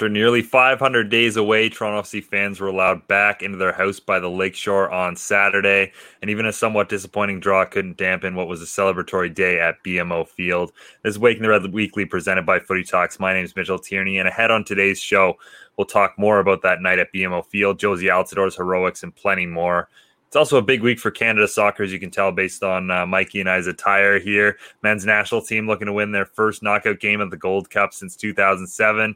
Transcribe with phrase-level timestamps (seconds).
[0.00, 4.18] After nearly 500 days away, Toronto FC fans were allowed back into their house by
[4.18, 5.92] the Lakeshore on Saturday,
[6.22, 10.26] and even a somewhat disappointing draw couldn't dampen what was a celebratory day at BMO
[10.26, 10.72] Field.
[11.02, 13.20] This is Waking the Red Weekly presented by Footy Talks.
[13.20, 15.36] My name is Mitchell Tierney, and ahead on today's show,
[15.76, 19.90] we'll talk more about that night at BMO Field, Jozy Altidore's heroics, and plenty more.
[20.28, 23.04] It's also a big week for Canada soccer, as you can tell based on uh,
[23.04, 24.56] Mikey and I's attire here.
[24.82, 28.16] Men's national team looking to win their first knockout game of the Gold Cup since
[28.16, 29.14] 2007.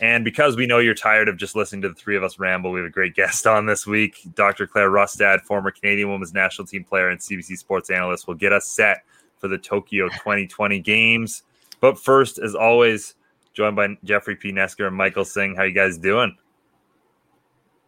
[0.00, 2.72] And because we know you're tired of just listening to the three of us ramble,
[2.72, 4.16] we have a great guest on this week.
[4.34, 4.66] Dr.
[4.66, 8.66] Clare Rustad, former Canadian women's national team player and CBC sports analyst, will get us
[8.66, 9.04] set
[9.38, 11.42] for the Tokyo 2020 games.
[11.80, 13.14] But first, as always,
[13.52, 14.52] joined by Jeffrey P.
[14.52, 15.54] Nesker and Michael Singh.
[15.54, 16.36] How you guys doing?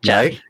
[0.03, 0.41] Jake,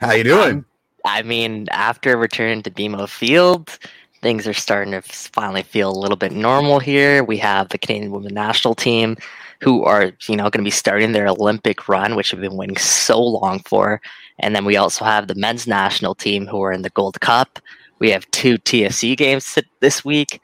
[0.00, 0.64] how you doing?
[1.04, 3.78] I mean, after returning to BMO Field,
[4.20, 7.24] things are starting to finally feel a little bit normal here.
[7.24, 9.16] We have the Canadian women's national team
[9.62, 12.76] who are you know going to be starting their Olympic run, which we've been waiting
[12.76, 14.00] so long for.
[14.40, 17.60] And then we also have the men's national team who are in the Gold Cup.
[18.00, 20.40] We have two TFC games this week.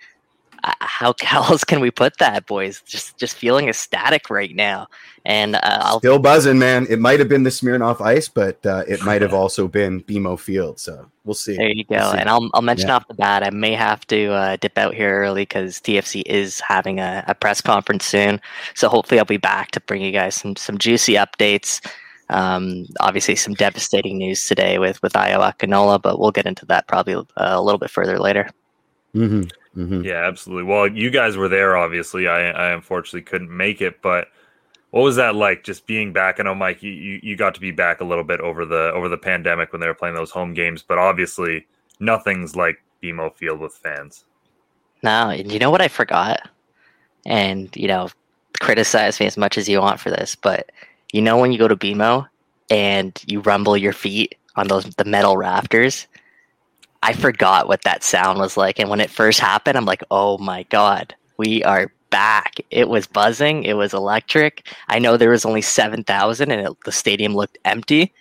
[0.80, 2.82] How, else can we put that, boys?
[2.82, 4.88] Just just feeling ecstatic right now,
[5.24, 6.86] and uh, I'll still buzzing, man.
[6.90, 10.38] It might have been the Smirnoff Ice, but uh, it might have also been BMO
[10.38, 10.80] Field.
[10.80, 11.56] So we'll see.
[11.56, 11.96] There you go.
[11.96, 12.96] We'll and I'll I'll mention yeah.
[12.96, 16.60] off the bat, I may have to uh, dip out here early because TFC is
[16.60, 18.40] having a, a press conference soon.
[18.74, 21.80] So hopefully I'll be back to bring you guys some some juicy updates.
[22.30, 26.86] Um, obviously, some devastating news today with with Ayo Akinola, but we'll get into that
[26.86, 28.50] probably uh, a little bit further later.
[29.14, 29.44] Mm-hmm.
[29.76, 30.02] Mm-hmm.
[30.02, 30.64] Yeah, absolutely.
[30.64, 32.26] Well, you guys were there, obviously.
[32.26, 34.28] I, I unfortunately couldn't make it, but
[34.90, 35.64] what was that like?
[35.64, 36.40] Just being back?
[36.40, 39.08] I know, Mike, you, you got to be back a little bit over the over
[39.08, 41.66] the pandemic when they were playing those home games, but obviously
[42.00, 44.24] nothing's like BMO Field with fans.
[45.02, 46.48] No, and you know what I forgot,
[47.26, 48.08] and you know,
[48.60, 50.70] criticize me as much as you want for this, but
[51.12, 52.26] you know when you go to BMO
[52.70, 56.06] and you rumble your feet on those the metal rafters
[57.02, 58.78] I forgot what that sound was like.
[58.78, 62.56] And when it first happened, I'm like, oh my God, we are back.
[62.70, 64.66] It was buzzing, it was electric.
[64.88, 68.12] I know there was only 7,000 and it, the stadium looked empty,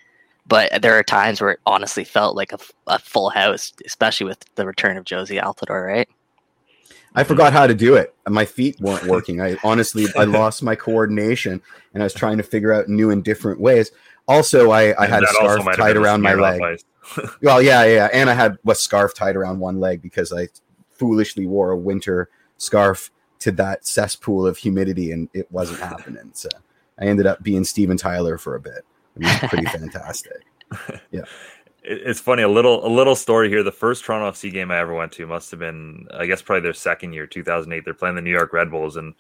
[0.46, 4.44] but there are times where it honestly felt like a, a full house, especially with
[4.56, 6.10] the return of Jozy Altidore, right?
[7.16, 8.14] I forgot how to do it.
[8.28, 9.42] My feet weren't working.
[9.42, 11.62] I honestly, I lost my coordination
[11.94, 13.92] and I was trying to figure out new and different ways.
[14.28, 16.62] Also, I, I had a scarf tied around my leg.
[17.42, 20.50] well, yeah, yeah, and I had a scarf tied around one leg because I
[20.92, 26.32] foolishly wore a winter scarf to that cesspool of humidity, and it wasn't happening.
[26.34, 26.50] So
[27.00, 28.86] I ended up being Steven Tyler for a bit.
[29.16, 30.46] It was pretty fantastic.
[31.12, 31.22] Yeah.
[31.90, 33.64] It's funny a little a little story here.
[33.64, 36.64] The first Toronto FC game I ever went to must have been I guess probably
[36.64, 37.86] their second year, 2008.
[37.86, 39.14] They're playing the New York Red Bulls, and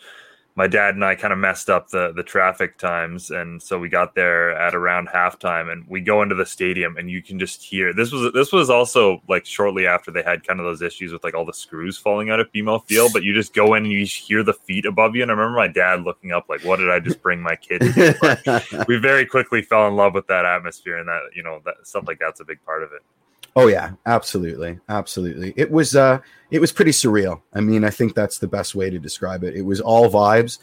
[0.57, 3.89] my dad and I kind of messed up the the traffic times, and so we
[3.89, 7.61] got there at around halftime, and we go into the stadium, and you can just
[7.61, 11.13] hear this was this was also like shortly after they had kind of those issues
[11.13, 13.83] with like all the screws falling out of BMO Field, but you just go in
[13.83, 16.65] and you hear the feet above you, and I remember my dad looking up like,
[16.65, 17.83] "What did I just bring my kid?"
[18.87, 22.05] we very quickly fell in love with that atmosphere, and that you know that stuff
[22.07, 23.03] like that's a big part of it.
[23.55, 25.51] Oh yeah, absolutely, absolutely.
[25.57, 26.19] It was uh,
[26.51, 27.41] it was pretty surreal.
[27.53, 29.55] I mean, I think that's the best way to describe it.
[29.55, 30.59] It was all vibes.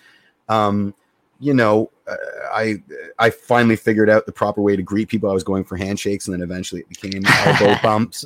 [0.48, 0.94] Um,
[1.40, 2.14] you know, uh,
[2.52, 2.82] I
[3.18, 5.28] I finally figured out the proper way to greet people.
[5.28, 8.24] I was going for handshakes, and then eventually it became elbow bumps.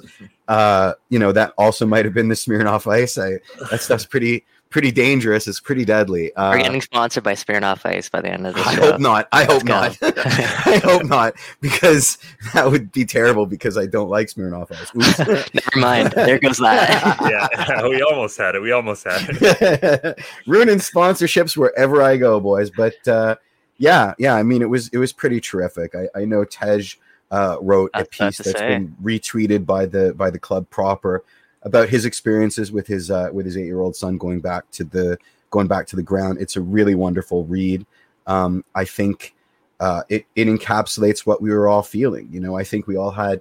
[0.48, 3.16] Uh, you know, that also might have been the Smirnoff Ice.
[3.16, 3.38] I
[3.70, 5.46] that stuff's pretty pretty dangerous.
[5.46, 6.34] It's pretty deadly.
[6.34, 8.92] Uh, We're getting sponsored by Smirnoff Ice by the end of the I show.
[8.92, 9.28] hope not.
[9.32, 9.96] I hope not.
[10.02, 12.18] I hope not because
[12.54, 15.48] that would be terrible because I don't like Smirnoff Ice.
[15.54, 16.12] Never mind.
[16.12, 17.18] There goes that.
[17.30, 18.60] yeah, we almost had it.
[18.60, 20.18] We almost had it.
[20.46, 22.70] Ruining sponsorships wherever I go, boys.
[22.70, 23.36] But uh,
[23.78, 24.34] yeah, yeah.
[24.34, 25.94] I mean, it was it was pretty terrific.
[25.94, 26.94] I, I know Tej
[27.30, 28.68] uh, wrote a piece that's say.
[28.68, 31.24] been retweeted by the by the club proper
[31.62, 34.84] about his experiences with his uh, with his eight year old son going back to
[34.84, 35.18] the
[35.50, 36.38] going back to the ground.
[36.40, 37.84] It's a really wonderful read.
[38.26, 39.34] Um, I think
[39.80, 42.28] uh, it it encapsulates what we were all feeling.
[42.30, 43.40] You know, I think we all had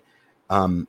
[0.50, 0.88] um,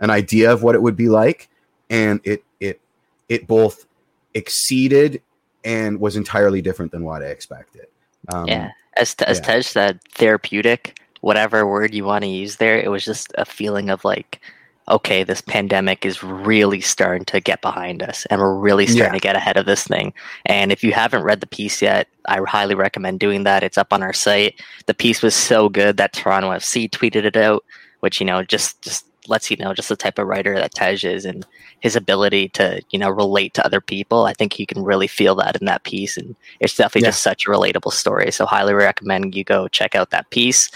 [0.00, 1.48] an idea of what it would be like,
[1.88, 2.80] and it it
[3.28, 3.86] it both
[4.34, 5.22] exceeded
[5.64, 7.86] and was entirely different than what I expected.
[8.32, 9.44] Um, yeah, as as yeah.
[9.44, 10.98] Tej said, therapeutic.
[11.20, 14.40] Whatever word you want to use there, it was just a feeling of like
[14.90, 19.18] okay, this pandemic is really starting to get behind us and we're really starting yeah.
[19.18, 20.12] to get ahead of this thing.
[20.46, 23.62] And if you haven't read the piece yet, I highly recommend doing that.
[23.62, 24.60] It's up on our site.
[24.86, 27.64] The piece was so good that Toronto FC tweeted it out,
[28.00, 31.04] which, you know, just, just lets you know just the type of writer that Tej
[31.04, 31.46] is and
[31.80, 34.24] his ability to, you know, relate to other people.
[34.24, 36.16] I think you can really feel that in that piece.
[36.16, 37.08] And it's definitely yeah.
[37.08, 38.32] just such a relatable story.
[38.32, 40.70] So highly recommend you go check out that piece.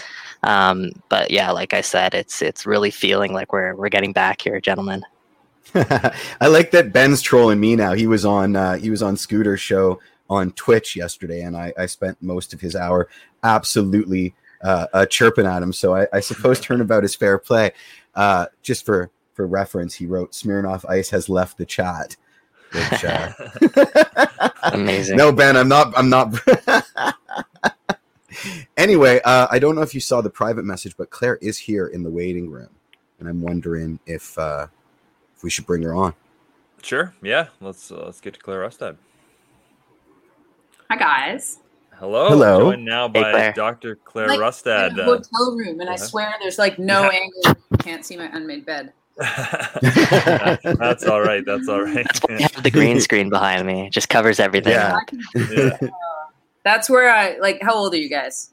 [0.45, 4.41] Um, but yeah, like I said, it's it's really feeling like we're we're getting back
[4.41, 5.03] here, gentlemen.
[5.75, 7.93] I like that Ben's trolling me now.
[7.93, 9.99] He was on uh, he was on Scooter's show
[10.29, 13.09] on Twitch yesterday, and I, I spent most of his hour
[13.43, 15.73] absolutely uh, uh, chirping at him.
[15.73, 17.71] So I, I suppose turnabout is fair play.
[18.13, 22.15] Uh, just for for reference, he wrote Smirnoff Ice has left the chat.
[22.71, 23.31] Which, uh,
[24.63, 25.17] Amazing.
[25.17, 25.97] No, Ben, I'm not.
[25.97, 26.35] I'm not.
[28.77, 31.87] Anyway, uh, I don't know if you saw the private message, but Clare is here
[31.87, 32.69] in the waiting room,
[33.19, 34.67] and I'm wondering if uh,
[35.35, 36.13] if we should bring her on.
[36.81, 37.15] Sure.
[37.21, 37.47] Yeah.
[37.61, 38.97] Let's uh, let's get to Clare Rustad.
[40.89, 41.59] Hi guys.
[41.93, 42.27] Hello.
[42.27, 42.59] Hello.
[42.59, 43.95] Joined now by hey, Dr.
[43.95, 44.91] Clare like, Rustad.
[44.91, 47.19] In a hotel room, and I swear there's like no yeah.
[47.19, 47.61] angle.
[47.71, 48.91] You can't see my unmade bed.
[49.17, 51.43] that's all right.
[51.45, 52.05] That's all right.
[52.27, 53.87] That's have the green screen behind me.
[53.87, 54.73] It just covers everything.
[54.73, 54.99] Yeah.
[55.33, 55.77] yeah.
[56.65, 57.61] That's where I like.
[57.61, 58.49] How old are you guys?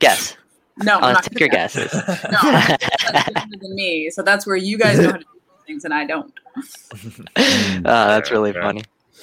[0.00, 0.36] Guess.
[0.78, 1.76] No, i take your guess.
[1.76, 1.94] guesses.
[2.32, 4.10] no, than me.
[4.10, 5.26] So that's where you guys know how to do
[5.64, 6.34] things, and I don't.
[6.56, 8.60] oh, that's really yeah.
[8.60, 8.82] funny.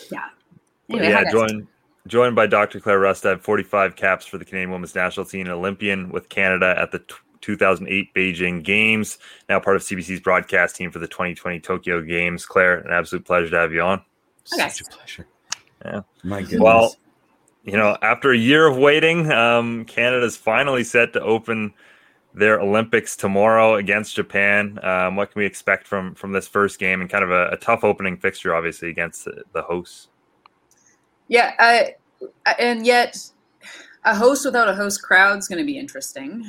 [0.10, 0.30] Yeah.
[0.90, 1.30] Anyway, yeah.
[1.30, 1.68] Joined
[2.08, 2.80] joined by Dr.
[2.80, 6.92] Clare Rustad, 45 caps for the Canadian women's national team, an Olympian with Canada at
[6.92, 9.18] the t- 2008 Beijing Games.
[9.50, 12.46] Now part of CBC's broadcast team for the 2020 Tokyo Games.
[12.46, 14.02] Clare, an absolute pleasure to have you on.
[14.54, 14.70] Okay.
[14.70, 15.28] Such a pleasure.
[15.84, 16.02] Yeah.
[16.24, 16.62] My goodness.
[16.62, 16.96] Well,
[17.64, 21.74] you know, after a year of waiting, um, Canada's finally set to open
[22.34, 24.80] their Olympics tomorrow against Japan.
[24.84, 27.58] Um, what can we expect from from this first game and kind of a, a
[27.58, 30.08] tough opening fixture, obviously against the, the hosts?
[31.28, 32.30] Yeah, uh,
[32.60, 33.18] and yet
[34.04, 36.44] a host without a host crowd is going to be interesting.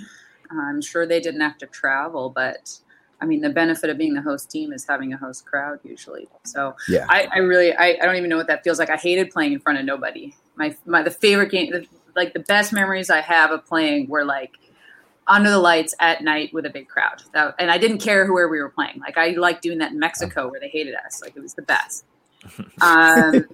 [0.51, 2.79] I'm sure they didn't have to travel, but
[3.21, 6.29] I mean, the benefit of being the host team is having a host crowd usually.
[6.45, 8.91] So yeah, I, I really, I, I don't even know what that feels like.
[8.91, 10.35] I hated playing in front of nobody.
[10.57, 14.25] My, my, the favorite game, the, like the best memories I have of playing were
[14.25, 14.53] like
[15.27, 17.23] under the lights at night with a big crowd.
[17.33, 19.01] That, and I didn't care where we were playing.
[19.01, 21.23] Like I liked doing that in Mexico where they hated us.
[21.23, 22.05] Like it was the best.
[22.81, 23.47] Um,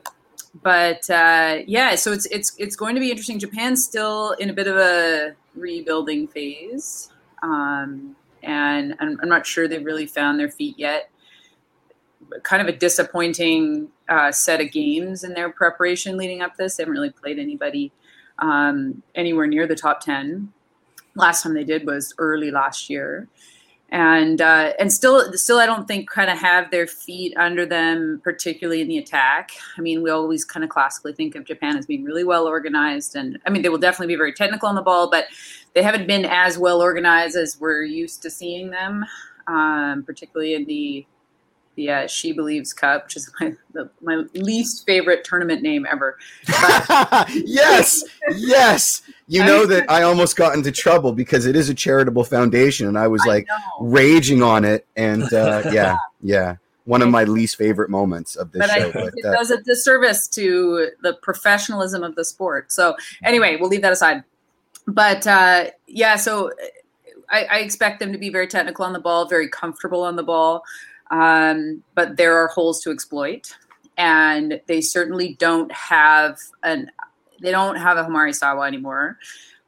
[0.62, 3.38] but uh, yeah, so it's it's it's going to be interesting.
[3.38, 7.10] Japan's still in a bit of a rebuilding phase.
[7.42, 11.10] Um, and I'm, I'm, not sure they've really found their feet yet.
[12.42, 16.76] Kind of a disappointing uh, set of games in their preparation leading up this.
[16.76, 17.92] They haven't really played anybody
[18.38, 20.52] um, anywhere near the top ten.
[21.14, 23.28] Last time they did was early last year
[23.90, 28.20] and uh, and still still I don't think kind of have their feet under them,
[28.22, 29.50] particularly in the attack.
[29.76, 33.16] I mean, we always kind of classically think of Japan as being really well organized,
[33.16, 35.26] and I mean they will definitely be very technical on the ball, but
[35.74, 39.06] they haven't been as well organized as we're used to seeing them,
[39.46, 41.06] um, particularly in the
[41.78, 46.18] the uh, She Believes Cup, which is my the, my least favorite tournament name ever.
[47.32, 48.04] yes,
[48.34, 49.02] yes.
[49.28, 52.98] You know that I almost got into trouble because it is a charitable foundation, and
[52.98, 56.56] I was like I raging on it, and uh, yeah, yeah.
[56.84, 58.88] One of my least favorite moments of this but show.
[58.88, 62.72] I think but, it uh, does a disservice to the professionalism of the sport.
[62.72, 64.24] So anyway, we'll leave that aside.
[64.86, 66.50] But uh, yeah, so
[67.28, 70.22] I, I, expect them to be very technical on the ball, very comfortable on the
[70.22, 70.64] ball.
[71.10, 73.56] Um, but there are holes to exploit,
[73.96, 76.90] and they certainly don't have an
[77.40, 79.18] they don't have a Homare Sawa anymore.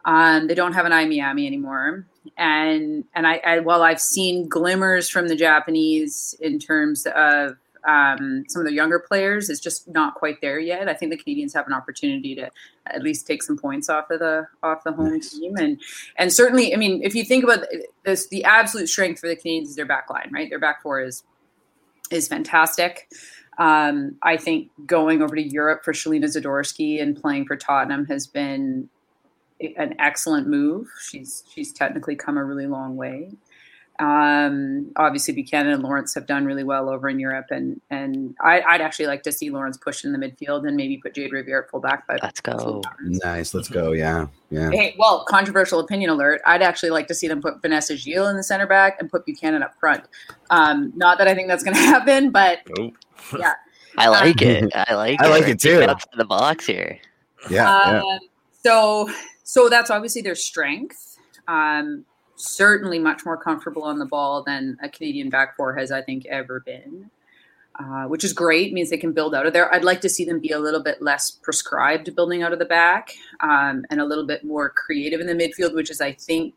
[0.04, 2.06] Um, they don't have an Aya Miyama anymore.
[2.36, 7.56] And and I, I while I've seen glimmers from the Japanese in terms of
[7.86, 10.88] um, some of the younger players is just not quite there yet.
[10.88, 12.50] I think the Canadians have an opportunity to
[12.86, 15.30] at least take some points off of the off the home nice.
[15.30, 15.80] team, and
[16.16, 17.66] and certainly, I mean, if you think about
[18.04, 20.50] this, the absolute strength for the Canadians is their back line, right?
[20.50, 21.22] Their back four is
[22.10, 23.08] is fantastic.
[23.58, 28.26] Um, I think going over to Europe for Shelina Zadorsky and playing for Tottenham has
[28.26, 28.88] been
[29.76, 30.88] an excellent move.
[31.00, 33.32] She's she's technically come a really long way.
[34.00, 38.60] Um, obviously, Buchanan and Lawrence have done really well over in Europe, and and I,
[38.72, 41.64] would actually like to see Lawrence push in the midfield and maybe put Jayde Riviere
[41.64, 42.06] at fullback.
[42.06, 42.82] But let's go.
[43.02, 43.92] Nice, let's go.
[43.92, 44.70] Yeah, yeah.
[44.70, 46.40] Hey, well, controversial opinion alert.
[46.46, 49.26] I'd actually like to see them put Vanessa Gilles in the center back and put
[49.26, 50.04] Buchanan up front.
[50.48, 52.92] Um, not that I think that's going to happen, but oh.
[53.38, 53.52] yeah.
[53.98, 54.72] I like it.
[54.74, 55.20] I like it.
[55.20, 55.82] I like it too.
[55.82, 56.98] Up to the box here.
[57.50, 58.18] Yeah, um, yeah.
[58.62, 59.10] So,
[59.42, 61.18] so that's obviously their strength.
[61.48, 62.06] Um,
[62.40, 66.26] certainly much more comfortable on the ball than a Canadian back four has, I think,
[66.26, 67.10] ever been.
[67.78, 68.74] Uh, which is great.
[68.74, 69.72] Means they can build out of there.
[69.72, 72.66] I'd like to see them be a little bit less prescribed building out of the
[72.66, 76.54] back um, and a little bit more creative in the midfield, which is, I think,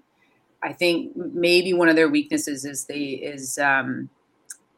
[0.62, 4.10] I think maybe one of their weaknesses is they is um,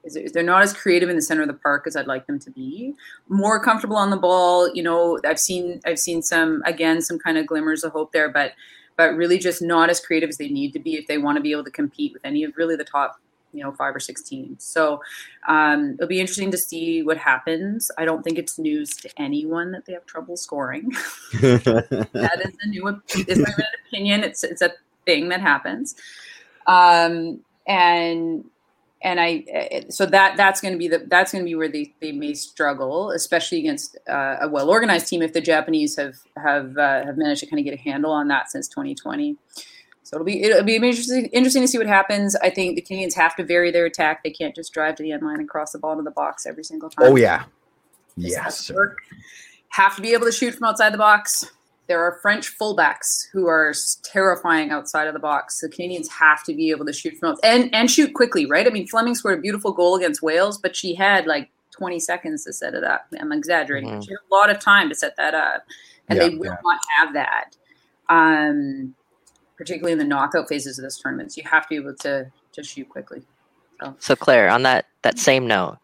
[0.03, 2.39] is they're not as creative in the center of the park as I'd like them
[2.39, 2.93] to be.
[3.27, 4.74] More comfortable on the ball.
[4.74, 8.29] You know, I've seen I've seen some again some kind of glimmers of hope there,
[8.29, 8.51] but
[8.97, 11.41] but really just not as creative as they need to be if they want to
[11.41, 13.19] be able to compete with any of really the top
[13.55, 14.63] you know five or six teams.
[14.63, 15.01] So
[15.47, 17.89] um, it'll be interesting to see what happens.
[17.97, 20.89] I don't think it's news to anyone that they have trouble scoring.
[21.41, 23.53] that is a new is my
[23.87, 24.23] opinion.
[24.23, 24.73] It's it's a
[25.05, 25.95] thing that happens.
[26.67, 28.45] Um, and
[29.05, 31.93] and I so that that's going to be the that's going to be where they,
[32.01, 36.75] they may struggle, especially against uh, a well organized team if the Japanese have have
[36.75, 39.38] uh, have managed to kind of get a handle on that since 2020.
[40.01, 42.35] So it'll be it'll be interesting interesting to see what happens.
[42.38, 44.24] I think the Canadians have to vary their attack.
[44.24, 46.47] They can't just drive to the end line and cross the ball into the box
[46.47, 47.12] every single time.
[47.12, 47.43] Oh yeah,
[48.17, 48.71] yes.
[49.69, 51.51] Have to be able to shoot from outside the box.
[51.88, 53.74] There are French fullbacks who are
[54.04, 55.60] terrifying outside of the box.
[55.62, 58.65] The Canadians have to be able to shoot from and and shoot quickly, right?
[58.65, 62.46] I mean, Fleming scored a beautiful goal against Wales, but she had like 20 seconds
[62.46, 63.06] to set it up.
[63.20, 63.89] I'm exaggerating.
[63.89, 64.01] Mm-hmm.
[64.01, 65.65] She had a lot of time to set that up,
[66.08, 66.58] and yeah, they will yeah.
[66.63, 67.56] not have that.
[68.10, 68.96] Um,
[69.58, 71.34] particularly in the knockout phases of this tournament.
[71.34, 73.24] So you have to be able to to shoot quickly.
[73.82, 75.77] So, so Clare, on that that same note,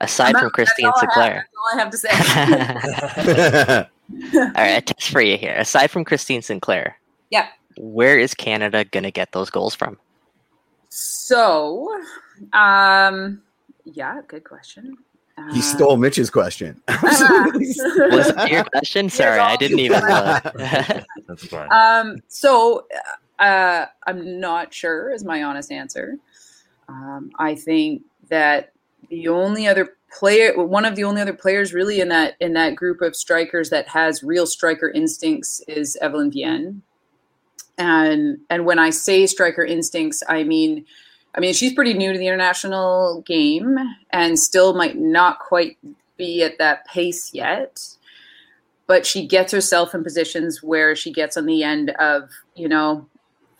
[0.00, 2.08] aside not, from Christine Sinclair, all I have to say.
[4.34, 5.54] all right, a test for you here.
[5.56, 6.98] Aside from Christine Sinclair,
[7.30, 9.98] yeah, where is Canada gonna get those goals from?
[10.88, 11.94] So,
[12.52, 13.42] um,
[13.84, 14.96] yeah, good question.
[15.52, 16.80] He stole Mitch's question.
[17.02, 19.08] was it your question?
[19.08, 20.00] Sorry, I didn't even.
[20.00, 21.68] That's fine.
[21.70, 22.86] Um, so
[23.38, 25.10] uh, I'm not sure.
[25.12, 26.16] Is my honest answer.
[26.88, 28.72] Um, I think that
[29.08, 32.76] the only other player, one of the only other players, really in that in that
[32.76, 36.82] group of strikers that has real striker instincts is Evelyn Viens.
[37.76, 40.84] And and when I say striker instincts, I mean
[41.34, 43.78] I mean, she's pretty new to the international game
[44.10, 45.76] and still might not quite
[46.16, 47.80] be at that pace yet.
[48.86, 53.06] But she gets herself in positions where she gets on the end of, you know,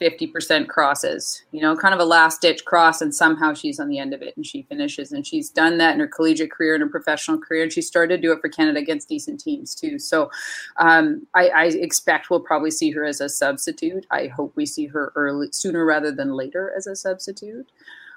[0.00, 3.98] 50% crosses, you know, kind of a last ditch cross, and somehow she's on the
[3.98, 5.12] end of it and she finishes.
[5.12, 7.64] And she's done that in her collegiate career and her professional career.
[7.64, 9.98] And she started to do it for Canada against decent teams too.
[9.98, 10.30] So
[10.76, 14.06] um, I, I, expect we'll probably see her as a substitute.
[14.10, 17.70] I hope we see her early, sooner rather than later as a substitute.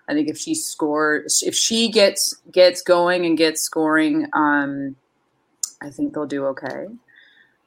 [0.07, 4.95] I think if she scores, if she gets gets going and gets scoring, um,
[5.81, 6.87] I think they'll do okay.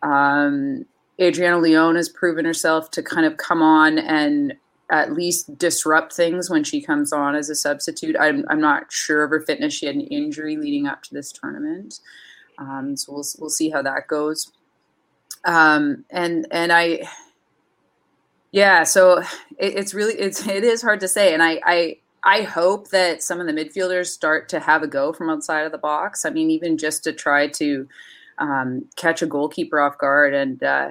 [0.02, 0.84] Um,
[1.20, 4.54] Adriana Leon has proven herself to kind of come on and
[4.90, 8.16] at least disrupt things when she comes on as a substitute.
[8.18, 9.72] I'm, I'm not sure of her fitness.
[9.72, 12.00] She had an injury leading up to this tournament.
[12.58, 14.52] Um, so we'll, we'll see how that goes.
[15.44, 17.08] Um, and, and I,
[18.52, 19.18] yeah, so
[19.58, 21.32] it, it's really, it's, it is hard to say.
[21.32, 25.12] And I, I, I hope that some of the midfielders start to have a go
[25.12, 26.24] from outside of the box.
[26.24, 27.88] I mean, even just to try to,
[28.38, 30.90] um, catch a goalkeeper off guard and uh,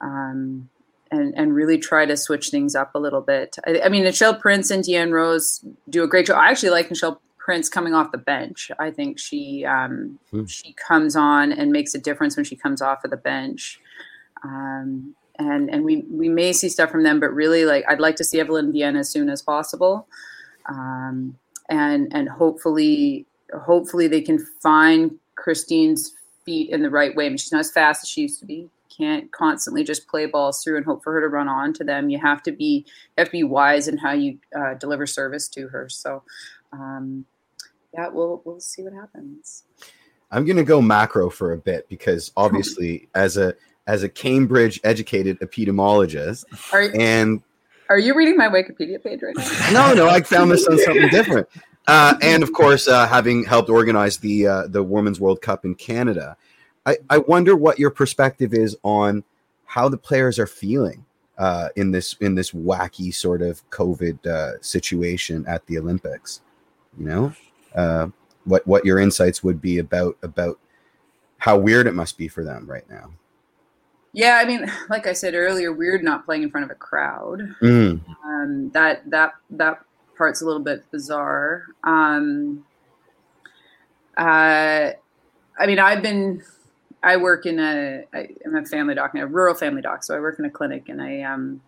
[0.00, 0.68] um,
[1.10, 3.56] and and really try to switch things up a little bit.
[3.66, 6.38] I, I mean, Nichelle Prince and Deanne Rose do a great job.
[6.38, 8.70] I actually like Nichelle Prince coming off the bench.
[8.78, 10.44] I think she um, hmm.
[10.46, 13.80] she comes on and makes a difference when she comes off of the bench.
[14.42, 18.16] Um, and and we we may see stuff from them, but really, like I'd like
[18.16, 20.08] to see Evelyn Viens as soon as possible,
[20.66, 21.38] um,
[21.68, 26.15] and and hopefully hopefully they can find Christine's
[26.46, 27.26] feet in the right way.
[27.26, 28.70] I mean, she's not as fast as she used to be.
[28.96, 32.08] Can't constantly just play balls through and hope for her to run on to them.
[32.08, 35.48] You have to be you have to be wise in how you uh, deliver service
[35.48, 35.90] to her.
[35.90, 36.22] So,
[36.72, 37.26] um,
[37.92, 39.64] yeah, we'll we'll see what happens.
[40.30, 43.54] I'm going to go macro for a bit because obviously, as a
[43.86, 47.42] as a Cambridge educated epidemiologist, are, and
[47.88, 49.92] are you reading my Wikipedia page right now?
[49.92, 51.48] no, no, I found this on something different.
[51.86, 55.74] Uh, and of course, uh, having helped organize the uh, the Women's World Cup in
[55.74, 56.36] Canada,
[56.84, 59.24] I, I wonder what your perspective is on
[59.66, 61.04] how the players are feeling
[61.38, 66.40] uh, in this in this wacky sort of COVID uh, situation at the Olympics.
[66.98, 67.32] You know,
[67.74, 68.08] uh,
[68.44, 70.58] what what your insights would be about about
[71.38, 73.10] how weird it must be for them right now.
[74.12, 77.54] Yeah, I mean, like I said earlier, weird not playing in front of a crowd.
[77.60, 78.00] Mm.
[78.24, 79.80] Um, that that that
[80.16, 81.66] part's a little bit bizarre.
[81.84, 82.64] Um,
[84.16, 84.92] Uh,
[85.58, 86.42] I mean, I've been.
[87.02, 88.04] I work in a.
[88.14, 90.88] I, I'm a family doc, a rural family doc, so I work in a clinic,
[90.88, 91.60] and I um,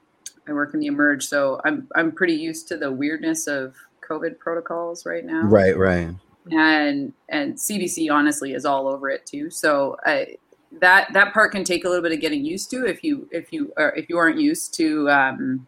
[0.49, 3.77] I work in the emerge, so I'm I'm pretty used to the weirdness of
[4.09, 5.43] COVID protocols right now.
[5.43, 6.09] Right, right.
[6.51, 9.51] And and CBC honestly is all over it too.
[9.51, 10.39] So I
[10.81, 13.53] that that part can take a little bit of getting used to if you if
[13.53, 15.67] you or if you aren't used to um,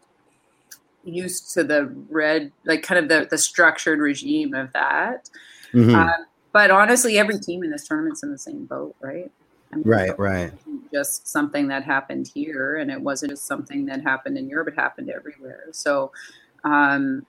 [1.03, 5.29] used to the red like kind of the the structured regime of that.
[5.73, 5.95] Mm-hmm.
[5.95, 9.31] Um, but honestly, every team in this tournament's in the same boat, right?
[9.71, 10.51] I mean, right, right.
[10.93, 14.75] Just something that happened here, and it wasn't just something that happened in Europe; it
[14.75, 15.67] happened everywhere.
[15.71, 16.11] So,
[16.65, 17.25] um,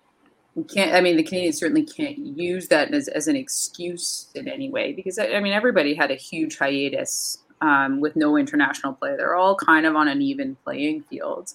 [0.68, 0.92] can't.
[0.94, 4.92] I mean, the Canadians certainly can't use that as, as an excuse in any way
[4.92, 9.16] because I mean, everybody had a huge hiatus um, with no international play.
[9.16, 11.52] They're all kind of on an even playing field.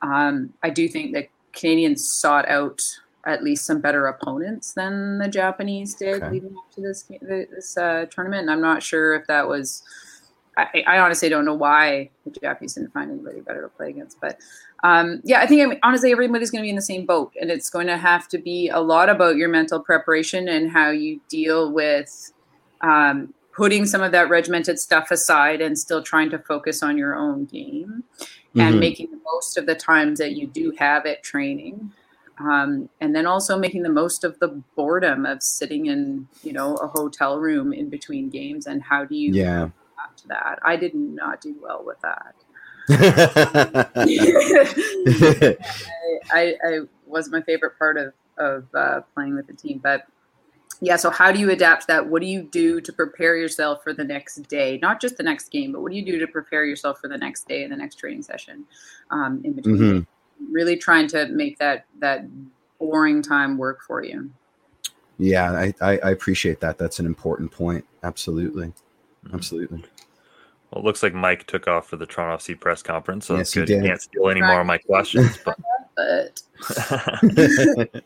[0.00, 2.82] Um, I do think that Canadians sought out
[3.24, 6.30] at least some better opponents than the Japanese did okay.
[6.30, 8.42] leading up to this this uh, tournament.
[8.42, 9.82] And I'm not sure if that was.
[10.54, 14.20] I, I, honestly don't know why the Japanese didn't find anybody better to play against,
[14.20, 14.38] but
[14.82, 17.32] um, yeah, I think I mean, honestly everybody's going to be in the same boat,
[17.40, 20.90] and it's going to have to be a lot about your mental preparation and how
[20.90, 22.34] you deal with
[22.82, 27.14] um, putting some of that regimented stuff aside and still trying to focus on your
[27.14, 28.04] own game
[28.54, 28.60] mm-hmm.
[28.60, 31.92] and making the most of the times that you do have at training.
[32.38, 36.74] Um, and then also making the most of the boredom of sitting in you know
[36.76, 39.68] a hotel room in between games and how do you yeah.
[40.16, 40.58] to that?
[40.62, 42.34] I did not do well with that.
[46.32, 50.06] I, I, I was my favorite part of of uh, playing with the team but
[50.82, 52.06] yeah so how do you adapt that?
[52.06, 54.78] What do you do to prepare yourself for the next day?
[54.82, 57.16] Not just the next game but what do you do to prepare yourself for the
[57.16, 58.64] next day and the next training session
[59.10, 59.76] um, in between?
[59.76, 60.52] Mm-hmm.
[60.52, 62.26] really trying to make that that
[62.78, 64.30] boring time work for you.
[65.18, 66.76] Yeah I, I, I appreciate that.
[66.76, 67.86] That's an important point.
[68.02, 68.66] Absolutely.
[68.66, 69.34] Mm-hmm.
[69.34, 69.84] absolutely.
[70.72, 73.52] Well, it looks like Mike took off for the Toronto FC press conference, so yes,
[73.52, 73.82] that's good.
[73.82, 75.58] He, can't steal any more of my questions, but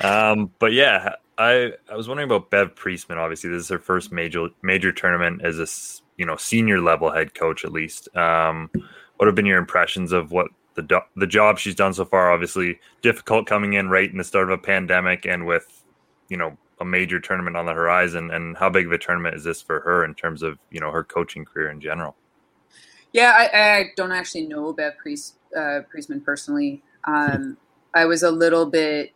[0.00, 3.18] um, but yeah, I I was wondering about Bev Priestman.
[3.18, 5.66] Obviously, this is her first major major tournament as a
[6.16, 8.14] you know senior level head coach at least.
[8.16, 8.70] Um,
[9.16, 12.30] what have been your impressions of what the do- the job she's done so far?
[12.32, 15.84] Obviously, difficult coming in right in the start of a pandemic and with
[16.28, 18.30] you know a major tournament on the horizon.
[18.30, 20.90] And how big of a tournament is this for her in terms of you know
[20.90, 22.16] her coaching career in general?
[23.12, 26.82] Yeah, I, I don't actually know Bev Priest, uh, Priestman personally.
[27.04, 27.56] Um,
[27.94, 29.12] I was a little bit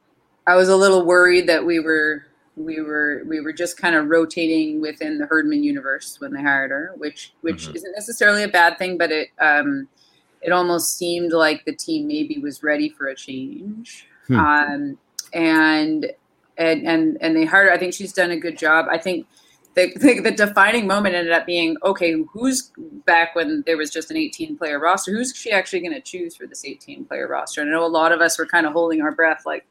[0.46, 2.24] I was a little worried that we were
[2.56, 6.70] we were we were just kind of rotating within the Herdman universe when they hired
[6.70, 7.76] her, which which mm-hmm.
[7.76, 9.88] isn't necessarily a bad thing, but it um,
[10.42, 14.06] it almost seemed like the team maybe was ready for a change.
[14.26, 14.38] Hmm.
[14.38, 14.98] Um,
[15.32, 16.12] and
[16.58, 17.72] and and and they hired her.
[17.72, 18.86] I think she's done a good job.
[18.90, 19.26] I think
[19.74, 22.72] the, the, the, defining moment ended up being okay who's
[23.06, 26.34] back when there was just an 18 player roster who's she actually going to choose
[26.34, 28.72] for this 18 player roster and i know a lot of us were kind of
[28.72, 29.64] holding our breath like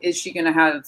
[0.00, 0.86] is she going to have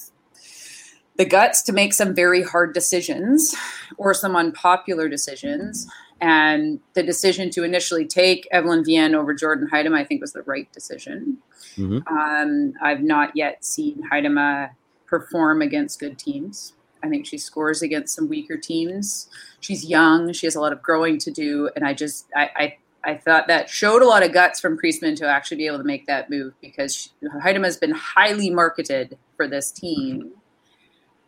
[1.16, 3.54] the guts to make some very hard decisions
[3.96, 5.86] or some unpopular decisions?
[6.20, 10.42] And the decision to initially take Evelyn Viens over Jordyn Huitema, I think, was the
[10.42, 11.38] right decision.
[11.76, 12.12] Mm-hmm.
[12.12, 14.70] Um, I've not yet seen Huitema
[15.06, 16.74] perform against good teams.
[17.02, 19.28] I think she scores against some weaker teams.
[19.60, 20.32] She's young.
[20.32, 23.46] She has a lot of growing to do, and I just I, I I thought
[23.48, 26.28] that showed a lot of guts from Priestman to actually be able to make that
[26.30, 30.32] move because Huitema has been highly marketed for this team.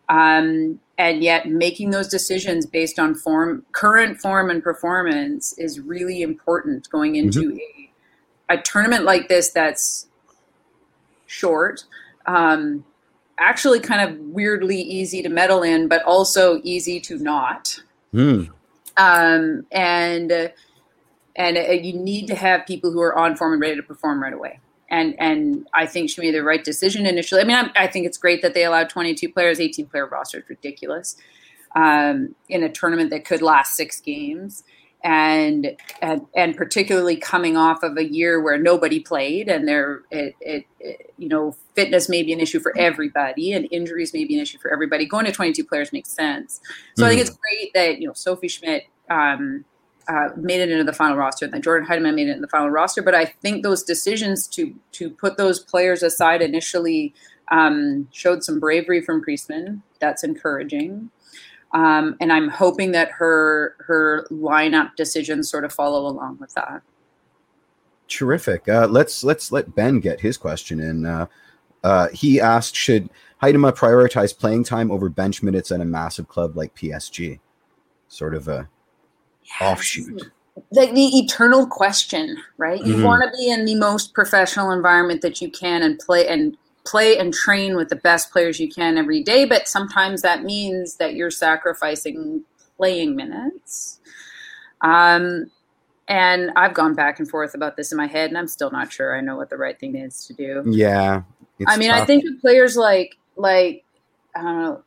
[0.09, 6.21] Um, and yet making those decisions based on form, current form and performance is really
[6.21, 8.53] important going into mm-hmm.
[8.53, 10.09] a, a tournament like this that's
[11.27, 11.85] short,
[12.27, 12.85] um,
[13.39, 17.81] actually kind of weirdly easy to medal in, but also easy to not.
[18.13, 18.51] Mm.
[18.97, 20.49] Um, and uh,
[21.37, 24.23] and uh, you need to have people who are on form and ready to perform
[24.23, 24.61] right away.
[24.89, 27.41] And and I think she made the right decision initially.
[27.41, 30.39] I mean, I'm, i think it's great that they allowed 22 players, 18 player roster
[30.39, 31.17] is ridiculous
[31.77, 34.65] um, in a tournament that could last six games.
[35.03, 40.35] And, and and particularly coming off of a year where nobody played and there it,
[40.43, 44.35] it, it, you know fitness may be an issue for everybody and injuries may be
[44.35, 46.61] an issue for everybody going to 22 players makes sense
[46.97, 47.05] so mm-hmm.
[47.05, 47.29] i think mm-hmm.
[47.29, 49.65] it's great that you know sophie schmidt um,
[50.09, 51.45] uh, made it into the final roster.
[51.45, 53.03] And then Jordyn Huitema made it in the final roster.
[53.03, 57.15] But I think those decisions to to put those players aside initially
[57.51, 59.83] um, showed some bravery from Priestman.
[60.01, 61.11] That's encouraging.
[61.73, 66.83] Um, and I'm hoping that her her lineup decisions sort of follow along with that.
[68.09, 68.69] Terrific.
[68.69, 71.07] Uh, let's let's let Ben get his question in.
[71.07, 71.27] Uh,
[71.83, 73.09] Uh, he asked, should
[73.43, 77.41] Huitema prioritize playing time over bench minutes at a massive club like PSG?
[78.07, 78.69] Sort of a
[79.61, 80.31] offshoot.
[80.73, 82.85] Like the eternal question, right?
[82.85, 83.05] You mm-hmm.
[83.05, 87.19] want to be in the most professional environment that you can and play and play
[87.19, 91.15] and train with the best players you can every day, but sometimes that means that
[91.15, 92.43] you're sacrificing
[92.77, 94.01] playing minutes.
[94.81, 95.51] Um,
[96.09, 98.93] and I've gone back and forth about this in my head, and I'm still not
[98.93, 100.63] sure I know what the right thing is to do.
[100.67, 101.23] Yeah,
[101.67, 102.03] I mean, tough.
[102.03, 103.85] I think of players like like
[104.35, 104.85] I don't know.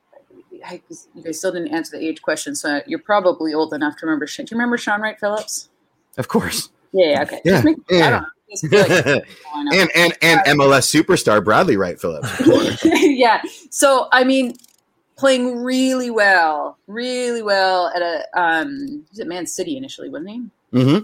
[0.66, 0.82] I,
[1.14, 4.26] you guys still didn't answer the age question, so you're probably old enough to remember.
[4.26, 5.70] Do you remember Shaun Wright Phillips?
[6.18, 6.70] Of course.
[6.92, 7.24] Yeah.
[7.24, 7.42] Okay.
[7.44, 7.62] Yeah.
[7.62, 8.10] Make, yeah.
[8.20, 8.28] Like,
[9.74, 12.30] and and and MLS superstar Bradley Wright Phillips.
[12.84, 13.42] yeah.
[13.72, 14.54] So I mean,
[15.18, 20.42] playing really well, really well at a um, was it Man City initially, wasn't he?
[20.74, 21.04] Mm-hmm.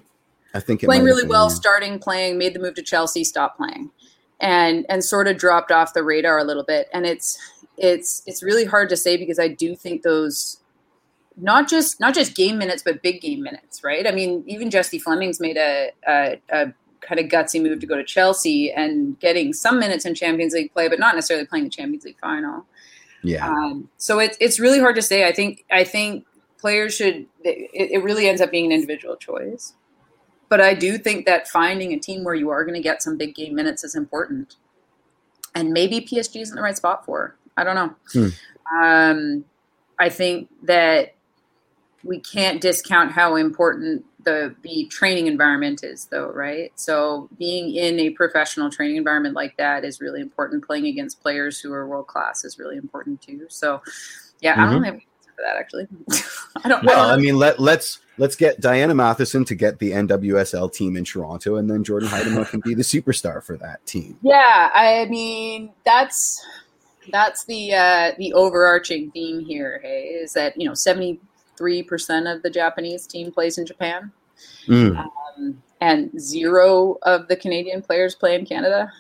[0.54, 1.56] I think playing really been, well, yeah.
[1.56, 3.92] starting playing, made the move to Chelsea, stopped playing,
[4.40, 6.88] and and sort of dropped off the radar a little bit.
[6.94, 7.38] And it's
[7.80, 10.62] it's it's really hard to say because I do think those
[11.38, 14.06] not just not just game minutes, but big game minutes, right?
[14.06, 17.96] I mean, even Jessie Fleming's made a, a, a kind of gutsy move to go
[17.96, 21.70] to Chelsea and getting some minutes in Champions League play, but not necessarily playing the
[21.70, 22.66] Champions League final.
[23.24, 23.48] Yeah.
[23.48, 25.28] Um, so it's it's really hard to say.
[25.28, 26.26] I think I think
[26.60, 29.74] players should it, it really ends up being an individual choice
[30.50, 33.18] but i do think that finding a team where you are going to get some
[33.18, 34.58] big game minutes is important
[35.56, 38.84] and maybe psg isn't the right spot for i don't know hmm.
[38.84, 39.46] um,
[40.00, 41.16] i think that
[42.04, 48.00] we can't discount how important the the training environment is though right so being in
[48.00, 52.08] a professional training environment like that is really important playing against players who are world
[52.08, 53.82] class is really important too so
[54.42, 54.62] yeah mm-hmm.
[54.62, 54.94] i don't mm-hmm.
[54.96, 55.02] have
[55.40, 55.88] for that actually.
[56.64, 56.84] I don't.
[56.84, 60.98] Well, I, I, mean, let let's let's get Diana Matheson to get the NWSL team
[60.98, 64.18] in Toronto, and then Jordyn Huitema can be the superstar for that team.
[64.22, 66.44] Yeah, I mean that's
[67.12, 69.80] that's the uh, the overarching theme here.
[69.84, 71.20] Hey, is that you know seventy
[71.58, 74.12] three percent of the Japanese team plays in Japan,
[74.68, 74.98] mm.
[74.98, 78.92] um, and zero of the Canadian players play in Canada,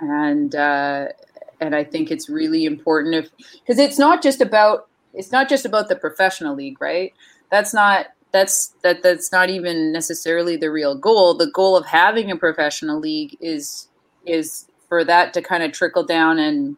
[0.00, 0.54] and.
[0.54, 1.06] Uh,
[1.62, 5.64] and I think it's really important if because it's not just about it's not just
[5.64, 7.14] about the professional league, right?
[7.52, 11.34] That's not that's that that's not even necessarily the real goal.
[11.34, 13.88] The goal of having a professional league is
[14.26, 16.76] is for that to kind of trickle down and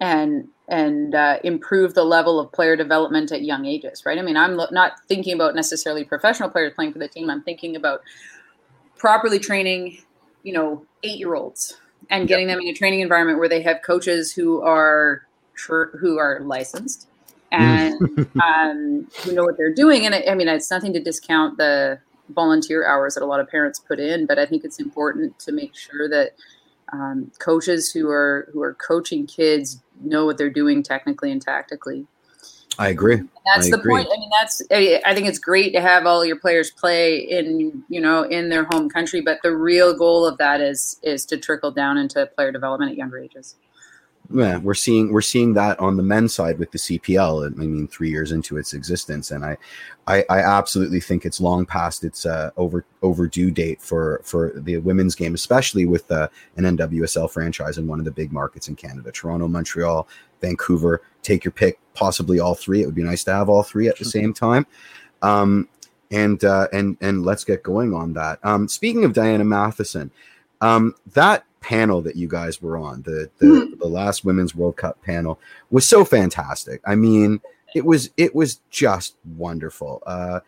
[0.00, 4.18] and and uh, improve the level of player development at young ages, right?
[4.18, 7.28] I mean, I'm not thinking about necessarily professional players playing for the team.
[7.28, 8.00] I'm thinking about
[8.96, 9.98] properly training,
[10.42, 11.76] you know, eight year olds
[12.10, 12.56] and getting yep.
[12.56, 15.26] them in a training environment where they have coaches who are
[15.66, 17.08] who are licensed
[17.52, 18.00] and
[18.42, 20.06] um, who know what they're doing.
[20.06, 23.48] And I, I mean, it's nothing to discount the volunteer hours that a lot of
[23.48, 26.32] parents put in, but I think it's important to make sure that
[26.92, 32.06] um, coaches who are who are coaching kids know what they're doing technically and tactically.
[32.78, 33.14] I agree.
[33.14, 33.92] And that's I the agree.
[33.94, 34.08] point.
[34.12, 34.62] I mean, that's.
[34.70, 38.64] I think it's great to have all your players play in you know in their
[38.64, 42.50] home country, but the real goal of that is is to trickle down into player
[42.50, 43.56] development at younger ages.
[44.34, 47.46] Yeah, we're seeing we're seeing that on the men's side with the CPL.
[47.46, 49.56] I mean, three years into its existence, and I,
[50.08, 54.78] I, I absolutely think it's long past its uh, over overdue date for for the
[54.78, 58.74] women's game, especially with uh, an NWSL franchise in one of the big markets in
[58.74, 60.08] Canada: Toronto, Montreal,
[60.40, 61.02] Vancouver.
[61.22, 62.82] Take your pick, possibly all three.
[62.82, 64.66] It would be nice to have all three at the same time.
[65.22, 65.68] Um,
[66.10, 68.40] and uh, and and let's get going on that.
[68.42, 70.10] Um, speaking of Diana Matheson,
[70.60, 73.78] um, that panel that you guys were on, the the, mm-hmm.
[73.78, 76.82] the last Women's World Cup panel, was so fantastic.
[76.84, 77.40] I mean,
[77.74, 80.02] it was it was just wonderful.
[80.06, 80.40] Uh,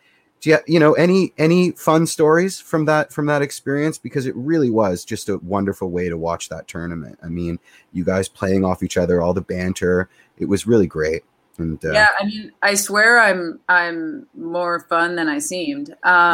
[0.42, 3.96] do you, you know any any fun stories from that from that experience?
[3.96, 7.18] Because it really was just a wonderful way to watch that tournament.
[7.24, 7.58] I mean,
[7.94, 11.24] you guys playing off each other, all the banter, it was really great.
[11.58, 15.90] And, uh, yeah, I mean, I swear I'm I'm more fun than I seemed.
[15.90, 15.96] Um,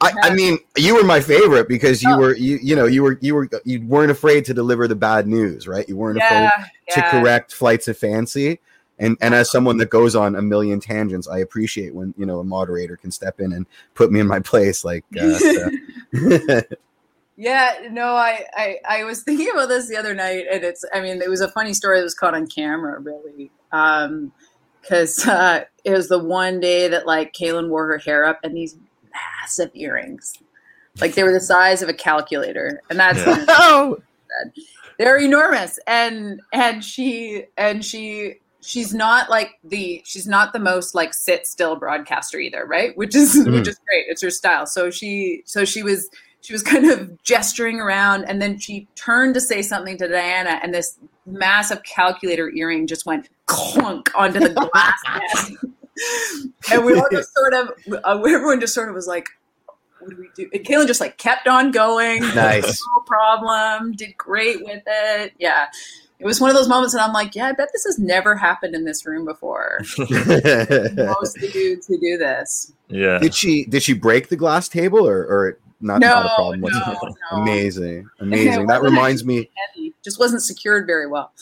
[0.00, 2.18] I, I, mean, you were my favorite because you oh.
[2.18, 5.26] were you you know you were you were you weren't afraid to deliver the bad
[5.26, 5.88] news, right?
[5.88, 6.94] You weren't yeah, afraid yeah.
[6.94, 8.60] to correct flights of fancy.
[8.98, 12.40] And and as someone that goes on a million tangents, I appreciate when you know
[12.40, 14.84] a moderator can step in and put me in my place.
[14.84, 15.70] Like, uh, so.
[17.40, 21.00] Yeah, no, I, I I was thinking about this the other night, and it's I
[21.00, 24.32] mean it was a funny story that was caught on camera, really, um,
[24.82, 28.56] because uh, it was the one day that like Kaylyn wore her hair up and
[28.56, 28.76] these
[29.40, 30.34] massive earrings,
[31.00, 33.44] like they were the size of a calculator, and that's yeah.
[33.48, 34.02] oh,
[34.98, 40.92] they're enormous, and and she and she she's not like the she's not the most
[40.92, 42.96] like sit still broadcaster either, right?
[42.96, 43.52] Which is mm.
[43.58, 44.06] which is great.
[44.08, 44.66] It's her style.
[44.66, 49.34] So she so she was she was kind of gesturing around, and then she turned
[49.34, 54.48] to say something to Diana, and this massive calculator earring just went clunk onto the
[54.48, 55.52] glass
[56.72, 57.70] and we all just sort of,
[58.04, 59.28] uh, everyone just sort of was like,
[60.00, 60.48] what do we do?
[60.52, 62.20] And Kaylyn just like kept on going.
[62.20, 62.82] Nice.
[62.96, 63.92] No problem.
[63.92, 65.32] Did great with it.
[65.38, 65.66] Yeah.
[66.18, 68.36] It was one of those moments and I'm like, yeah, I bet this has never
[68.36, 69.80] happened in this room before.
[69.98, 72.72] Most of the dudes who do this.
[72.88, 73.18] Yeah.
[73.18, 76.60] Did she did she break the glass table or or not, no, not a problem?
[76.60, 76.68] No,
[77.32, 77.42] no.
[77.42, 78.08] Amazing.
[78.20, 78.66] Amazing.
[78.66, 79.94] that reminds me heavy.
[80.02, 81.32] just wasn't secured very well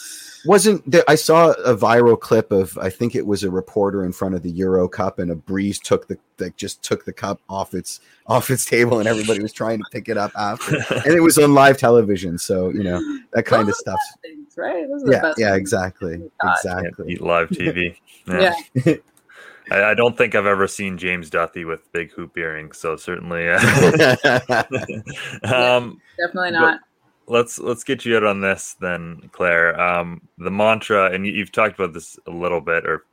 [0.47, 4.13] wasn't there, I saw a viral clip of I think it was a reporter in
[4.13, 7.41] front of the Euro Cup and a breeze took the like just took the cup
[7.49, 11.15] off its off its table and everybody was trying to pick it up after and
[11.15, 13.01] it was on live television so you know
[13.33, 17.97] that kind Those of stuff things, right yeah yeah exactly exactly eat live TV
[18.29, 18.55] yeah.
[18.85, 18.95] yeah.
[19.71, 23.49] I, I, don't think I've ever seen James Duthie with big hoop earrings, so certainly,
[23.49, 23.59] uh,
[25.45, 26.81] um, definitely not
[27.29, 29.79] let's let's get you out on this then, Clare.
[29.81, 33.05] Um, the mantra, and you, have talked about this a little bit, or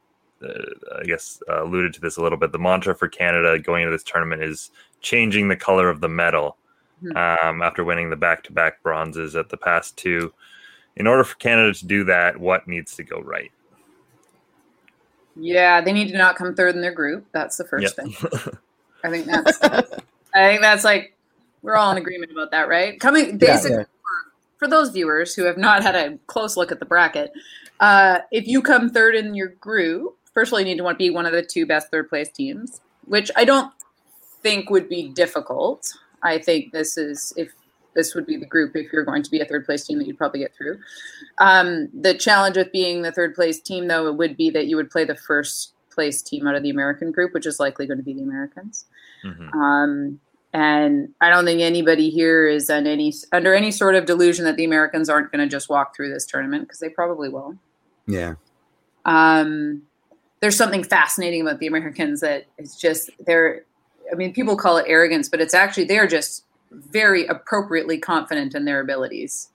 [0.43, 2.51] uh, I guess uh, alluded to this a little bit.
[2.51, 6.57] The mantra for Canada going into this tournament is changing the color of the medal.
[7.03, 7.47] Mm-hmm.
[7.47, 10.33] Um, after winning the back-to-back bronzes at the past two,
[10.95, 13.51] in order for Canada to do that, what needs to go right?
[15.35, 17.25] Yeah, they need to not come third in their group.
[17.31, 18.07] That's the first yep.
[18.07, 18.15] thing.
[19.03, 19.59] I think that's.
[19.61, 21.15] I think that's like
[21.61, 22.99] we're all in agreement about that, right?
[22.99, 23.85] Coming basically yeah, yeah
[24.63, 27.33] for those viewers who have not had a close look at the bracket,
[27.81, 30.95] uh, if you come third in your group, first of all, you need to want
[30.95, 33.73] to be one of the two best third place teams, which I don't
[34.41, 35.91] think would be difficult.
[36.21, 37.51] I think this is if
[37.95, 40.07] this would be the group if you're going to be a third place team that
[40.07, 40.79] you'd probably get through.
[41.39, 44.75] Um, the challenge with being the third place team, though, it would be that you
[44.75, 47.97] would play the first place team out of the American group, which is likely going
[47.97, 48.85] to be the Americans.
[49.23, 49.59] Mm-hmm.
[49.59, 50.19] Um,
[50.53, 54.55] and I don't think anybody here is on any under any sort of delusion that
[54.55, 57.57] the Americans aren't going to just walk through this tournament because they probably will.
[58.05, 58.35] Yeah.
[59.05, 59.81] Um,
[60.41, 63.63] there's something fascinating about the Americans that it's just they're.
[64.11, 68.65] I mean, people call it arrogance, but it's actually they're just very appropriately confident in
[68.65, 69.49] their abilities,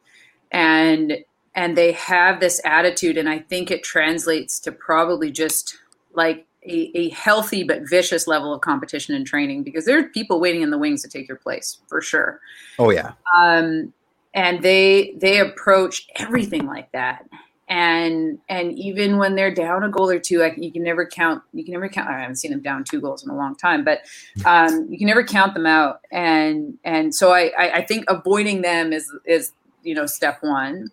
[0.50, 1.18] and
[1.54, 5.76] and they have this attitude, and I think it translates to probably just
[6.14, 10.40] like a, a, healthy but vicious level of competition and training because there are people
[10.40, 12.40] waiting in the wings to take your place for sure.
[12.78, 13.12] Oh yeah.
[13.37, 13.92] Um,
[14.35, 17.28] and they they approach everything like that.
[17.68, 21.42] And and even when they're down a goal or two, like you can never count.
[21.52, 22.09] You can never count.
[22.09, 24.00] I haven't seen them down two goals in a long time, but
[24.46, 26.00] um, you can never count them out.
[26.11, 29.52] And and so I, I I think avoiding them is is
[29.83, 30.88] you know step one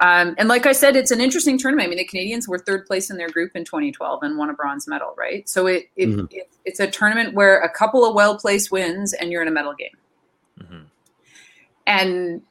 [0.00, 2.84] um, and like i said it's an interesting tournament i mean the canadians were third
[2.86, 6.08] place in their group in 2012 and won a bronze medal right so it, it,
[6.08, 6.26] mm-hmm.
[6.30, 9.52] it it's a tournament where a couple of well placed wins and you're in a
[9.52, 9.96] medal game
[10.60, 10.84] mm-hmm.
[11.86, 12.42] and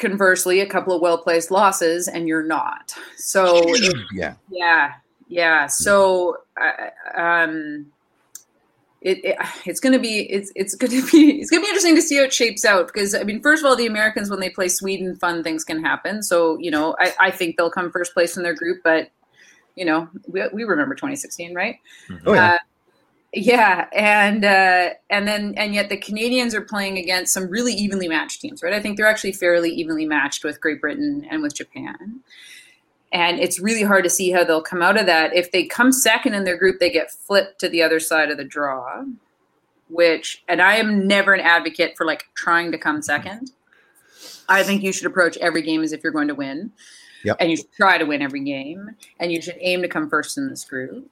[0.00, 2.94] conversely a couple of well placed losses and you're not.
[3.16, 3.62] So
[4.12, 4.34] yeah.
[4.50, 4.94] yeah
[5.28, 5.66] yeah.
[5.66, 7.86] So uh, um
[9.02, 11.68] it, it, it's going to be it's it's going to be it's going to be
[11.68, 14.28] interesting to see how it shapes out because I mean first of all the Americans
[14.28, 16.22] when they play Sweden fun things can happen.
[16.22, 19.10] So you know I, I think they'll come first place in their group but
[19.76, 21.76] you know we, we remember 2016 right?
[22.26, 22.54] Oh, yeah.
[22.54, 22.58] Uh,
[23.32, 28.08] yeah and uh, and then and yet the Canadians are playing against some really evenly
[28.08, 31.54] matched teams right I think they're actually fairly evenly matched with Great Britain and with
[31.54, 32.22] Japan
[33.12, 35.34] and it's really hard to see how they'll come out of that.
[35.34, 38.36] If they come second in their group, they get flipped to the other side of
[38.36, 39.04] the draw,
[39.88, 43.50] which, and I am never an advocate for like trying to come second.
[44.48, 46.72] I think you should approach every game as if you're going to win.
[47.24, 47.36] Yep.
[47.40, 48.96] And you should try to win every game.
[49.18, 51.08] And you should aim to come first in this group.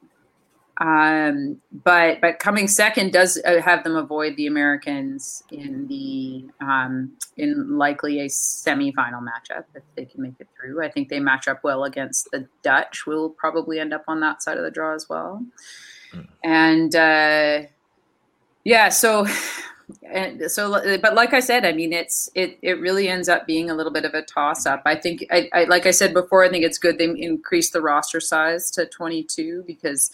[0.80, 7.12] Um, but but coming second does uh, have them avoid the Americans in the um,
[7.36, 10.84] in likely a semifinal matchup if they can make it through.
[10.84, 13.06] I think they match up well against the Dutch.
[13.06, 15.44] We'll probably end up on that side of the draw as well.
[16.12, 16.28] Mm.
[16.44, 17.68] And uh,
[18.62, 19.26] yeah, so
[20.02, 23.70] and so but like i said i mean it's it it really ends up being
[23.70, 26.44] a little bit of a toss up i think I, I like i said before
[26.44, 30.10] i think it's good they increased the roster size to 22 because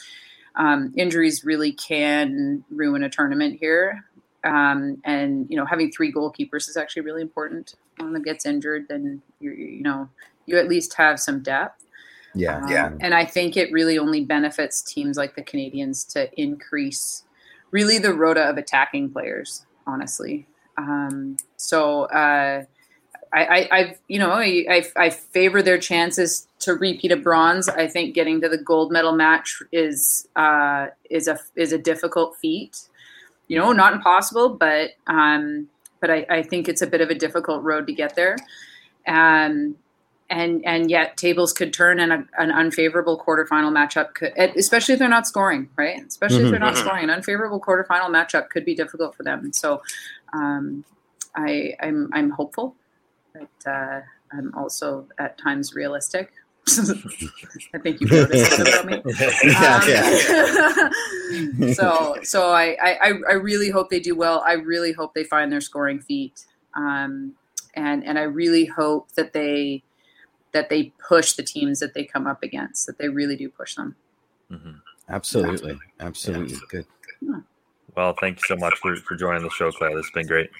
[0.57, 4.05] um, injuries really can ruin a tournament here.
[4.45, 7.75] Um, and you know, having three goalkeepers is actually really important.
[7.97, 10.09] One of them gets injured, then you you know
[10.47, 11.85] you at least have some depth.
[12.35, 12.93] Yeah, um, yeah.
[13.01, 17.25] And I think it really only benefits teams like the Canadians to increase
[17.71, 19.65] really the rota of attacking players.
[19.87, 22.65] Honestly, um, so uh,
[23.35, 27.69] I, I, have you know, I, I, I, favor their chances to repeat a bronze.
[27.69, 32.37] I think getting to the gold medal match is uh, is a is a difficult
[32.37, 32.89] feat.
[33.49, 35.69] You know, not impossible, but um,
[36.01, 38.37] but I, I think it's a bit of a difficult road to get there.
[39.07, 39.75] And
[40.31, 44.99] and and yet tables could turn and a, an unfavorable quarterfinal matchup could especially if
[44.99, 46.47] they're not scoring right especially mm-hmm.
[46.47, 46.87] if they're not mm-hmm.
[46.87, 49.83] scoring an unfavorable quarterfinal matchup could be difficult for them so
[50.33, 50.83] um,
[51.37, 52.75] I I'm I'm hopeful
[53.35, 54.01] but uh,
[54.33, 56.33] I'm also at times realistic
[57.75, 59.03] I think you've noticed that about me.
[59.45, 59.81] yeah,
[60.81, 60.91] um,
[61.61, 61.73] yeah.
[61.75, 64.43] so, so I, I, I really hope they do well.
[64.47, 67.35] I really hope they find their scoring feet, um,
[67.75, 69.83] and and I really hope that they
[70.53, 72.87] that they push the teams that they come up against.
[72.87, 73.95] That they really do push them.
[74.51, 74.73] Mm-hmm.
[75.11, 76.07] Absolutely, yeah.
[76.07, 76.87] absolutely, good.
[77.95, 79.95] Well, thank you so much for, for joining the show, Clare.
[79.95, 80.51] This has been great.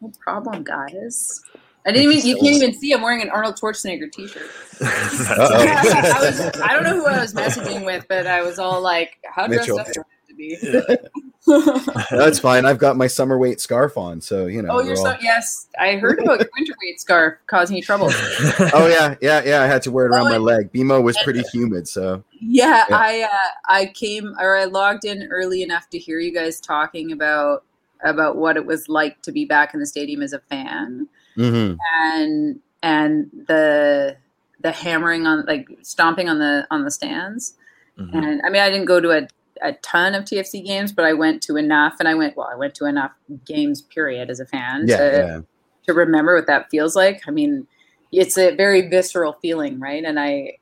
[0.00, 1.40] No problem, guys.
[1.84, 2.26] I didn't even.
[2.26, 2.92] You can't even see.
[2.92, 4.48] I'm wearing an Arnold Schwarzenegger T-shirt.
[4.80, 9.18] I, was, I don't know who I was messaging with, but I was all like,
[9.24, 9.80] "How dressed Mitchell.
[9.80, 11.08] up do I have to be?"
[12.16, 12.64] That's fine.
[12.64, 14.70] I've got my summer weight scarf on, so you know.
[14.70, 15.06] Oh, you're all...
[15.06, 15.66] so yes.
[15.78, 18.10] I heard about your winter weight scarf causing you trouble.
[18.12, 19.62] oh yeah, yeah, yeah.
[19.62, 20.72] I had to wear it around oh, my leg.
[20.72, 22.22] BMO was pretty humid, so.
[22.40, 22.96] Yeah, yeah.
[22.96, 27.10] I uh, I came or I logged in early enough to hear you guys talking
[27.10, 27.64] about
[28.04, 31.76] about what it was like to be back in the stadium as a fan mm-hmm.
[32.02, 34.16] and and the
[34.60, 37.56] the hammering on like stomping on the on the stands.
[37.98, 38.16] Mm-hmm.
[38.16, 39.28] And I mean, I didn't go to a
[39.60, 42.48] a ton of TFC games, but I went to enough, and I went well.
[42.50, 43.12] I went to enough
[43.44, 45.40] games, period, as a fan yeah, to yeah.
[45.86, 47.22] to remember what that feels like.
[47.26, 47.66] I mean,
[48.10, 50.04] it's a very visceral feeling, right?
[50.04, 50.54] And I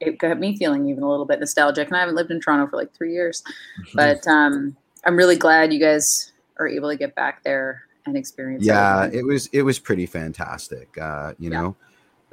[0.00, 1.88] it got me feeling even a little bit nostalgic.
[1.88, 3.42] And I haven't lived in Toronto for like three years,
[3.80, 3.96] mm-hmm.
[3.96, 8.64] but um, I'm really glad you guys are able to get back there and experience.
[8.64, 10.96] Yeah, it was it was pretty fantastic.
[10.98, 11.60] Uh, you yeah.
[11.60, 11.76] know,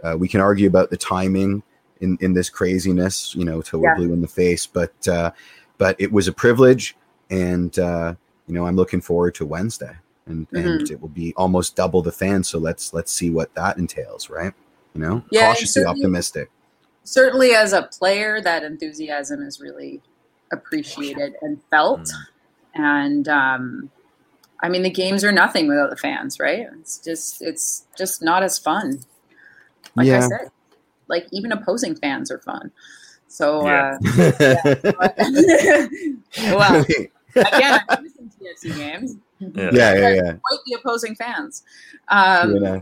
[0.04, 1.64] uh, we can argue about the timing
[2.02, 3.96] in in this craziness, you know, till we're yeah.
[3.96, 5.32] blue in the face, but uh,
[5.78, 6.96] but it was a privilege,
[7.30, 8.14] and uh,
[8.48, 10.68] you know, I'm looking forward to Wednesday, and mm-hmm.
[10.68, 12.50] and it will be almost double the fans.
[12.50, 14.54] So let's let's see what that entails, right?
[14.94, 16.52] You know, yeah, cautiously optimistic.
[17.04, 20.02] Certainly, as a player, that enthusiasm is really
[20.52, 22.16] appreciated and felt, mm.
[22.76, 23.90] and um,
[24.64, 26.68] I mean, the games are nothing without the fans, right?
[26.80, 29.00] It's just it's just not as fun.
[29.96, 30.18] Like yeah.
[30.18, 30.52] I said,
[31.08, 32.72] like even opposing fans are fun.
[33.28, 33.98] So, yeah.
[34.06, 35.88] Uh, yeah.
[36.54, 36.86] well,
[37.36, 39.16] again, I'm missing TFC games.
[39.40, 40.10] Yeah, yeah, yeah.
[40.10, 40.34] yeah.
[40.34, 41.64] Quite the opposing fans.
[42.10, 42.82] Um, yeah.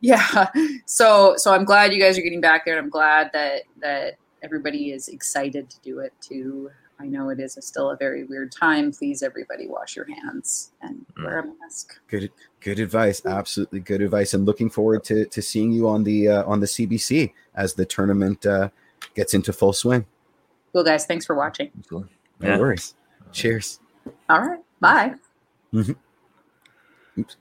[0.00, 0.46] yeah.
[0.86, 4.18] So, so I'm glad you guys are getting back there, and I'm glad that that
[4.42, 6.70] everybody is excited to do it too.
[7.00, 8.92] I know it is a still a very weird time.
[8.92, 11.24] Please, everybody, wash your hands and mm.
[11.24, 11.98] wear a mask.
[12.08, 12.30] Good,
[12.60, 13.24] good advice.
[13.24, 14.34] Absolutely good advice.
[14.34, 17.86] And looking forward to to seeing you on the uh, on the CBC as the
[17.86, 18.70] tournament uh,
[19.14, 20.06] gets into full swing.
[20.72, 21.06] Cool, guys.
[21.06, 21.70] Thanks for watching.
[21.88, 22.06] Cool.
[22.40, 22.58] No yeah.
[22.58, 22.94] worries.
[23.32, 23.80] Cheers.
[24.28, 24.60] All right.
[24.80, 25.14] Bye.
[25.72, 27.20] Mm-hmm.
[27.20, 27.36] Oops.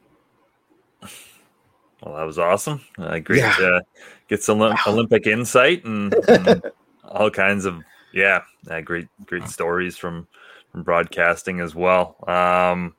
[2.04, 2.82] Well, that was awesome.
[2.98, 3.54] Uh, great yeah.
[3.54, 3.82] to
[4.28, 4.76] get some wow.
[4.86, 6.62] Olympic insight and, and
[7.04, 7.82] all kinds of
[8.14, 10.28] yeah, uh, great great stories from
[10.72, 12.16] from broadcasting as well.
[12.28, 12.96] Um,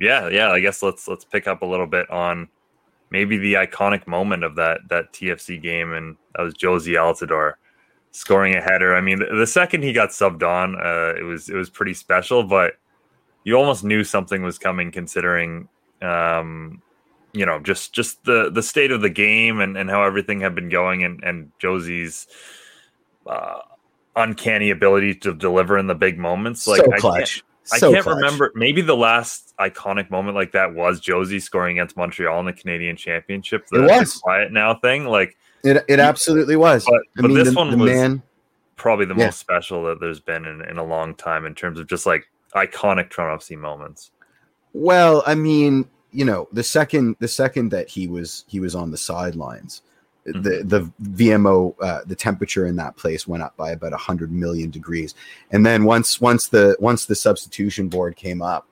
[0.00, 0.50] yeah, yeah.
[0.50, 2.48] I guess let's let's pick up a little bit on
[3.10, 7.54] maybe the iconic moment of that that TFC game, and that was Jozy Altidore
[8.10, 8.94] scoring a header.
[8.94, 11.94] I mean, the, the second he got subbed on, uh, it was it was pretty
[11.94, 12.74] special, but
[13.44, 15.68] you almost knew something was coming, considering
[16.00, 16.82] um,
[17.32, 20.54] you know just just the the state of the game and and how everything had
[20.54, 22.26] been going, and and Jozy's.
[23.24, 23.60] Uh,
[24.16, 26.66] uncanny ability to deliver in the big moments.
[26.66, 27.44] Like so clutch.
[27.72, 28.52] I can't, I can't remember.
[28.54, 32.96] Maybe the last iconic moment like that was Jozy scoring against Montreal in the Canadian
[32.96, 33.66] Championship.
[33.70, 35.04] The, it was quiet now thing.
[35.04, 36.84] Like it, it absolutely was.
[36.84, 38.22] But, but mean, this the, one the was man,
[38.76, 39.26] probably the yeah.
[39.26, 42.28] most special that there's been in, in a long time in terms of just like
[42.54, 44.10] iconic Toronto FC moments.
[44.72, 48.90] Well, I mean, you know, the second the second that he was he was on
[48.90, 49.82] the sidelines,
[50.26, 50.68] mm-hmm.
[50.68, 55.14] the BMO uh, the temperature in that place went up by about 100 million degrees
[55.50, 58.68] and then once once the once the substitution board came up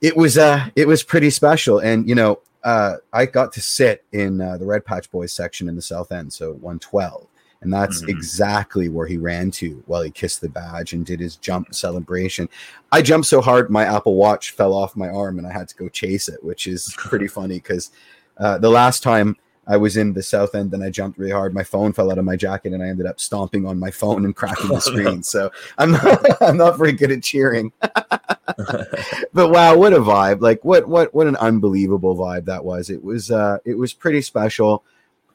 [0.00, 4.04] it was uh it was pretty special and you know uh I got to sit
[4.12, 7.26] in uh, the Red Patch Boys section in the South End so 112
[7.62, 8.10] and that's mm-hmm.
[8.10, 12.48] exactly where he ran to while he kissed the badge and did his jump celebration.
[12.90, 15.76] I jumped so hard my Apple Watch fell off my arm and I had to
[15.76, 17.90] go chase it, which is pretty funny because
[18.38, 19.36] uh, the last time
[19.70, 21.54] I was in the south end and I jumped really hard.
[21.54, 24.24] My phone fell out of my jacket and I ended up stomping on my phone
[24.24, 25.22] and cracking the screen.
[25.22, 27.72] So I'm not, I'm not very good at cheering.
[27.80, 30.40] but wow, what a vibe!
[30.40, 32.90] Like what what what an unbelievable vibe that was.
[32.90, 34.82] It was uh it was pretty special.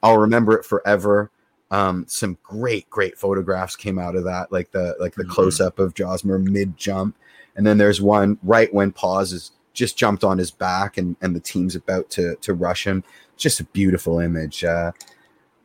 [0.02, 1.30] I'll remember it forever.
[1.70, 5.32] Um, some great great photographs came out of that, like the like the mm-hmm.
[5.32, 7.16] close up of Josmer mid jump,
[7.56, 11.34] and then there's one right when pause is just jumped on his back and and
[11.34, 13.02] the team's about to to rush him.
[13.36, 14.64] Just a beautiful image.
[14.64, 14.92] Uh,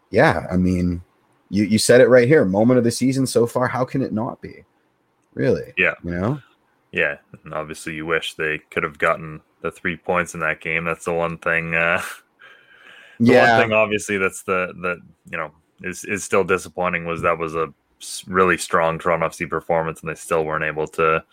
[0.09, 1.01] yeah, I mean,
[1.49, 2.45] you you said it right here.
[2.45, 3.67] Moment of the season so far.
[3.67, 4.63] How can it not be?
[5.33, 5.73] Really?
[5.77, 5.93] Yeah.
[6.03, 6.41] You know.
[6.91, 10.83] Yeah, and obviously you wish they could have gotten the three points in that game.
[10.83, 11.73] That's the one thing.
[11.73, 12.01] Uh,
[13.19, 13.57] the yeah.
[13.57, 14.97] one thing, obviously, that's the that
[15.29, 15.51] you know
[15.83, 17.73] is is still disappointing was that was a
[18.27, 21.23] really strong Toronto FC performance, and they still weren't able to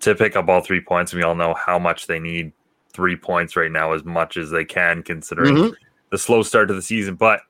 [0.00, 1.12] to pick up all three points.
[1.12, 2.52] And we all know how much they need
[2.92, 5.74] three points right now, as much as they can, considering mm-hmm.
[6.12, 7.16] The slow start to the season.
[7.16, 7.40] But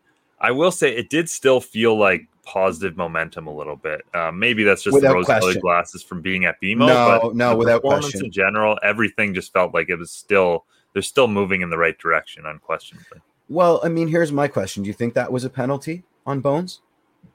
[0.40, 4.02] I will say it did still feel like positive momentum a little bit.
[4.14, 6.86] Uh, maybe that's just without the rose-colored glasses from being at BMO.
[6.86, 8.24] No, but no, without question.
[8.24, 11.98] In general, everything just felt like it was still they're still moving in the right
[11.98, 13.20] direction, unquestionably.
[13.48, 16.80] Well, I mean, here's my question: Do you think that was a penalty on Bones?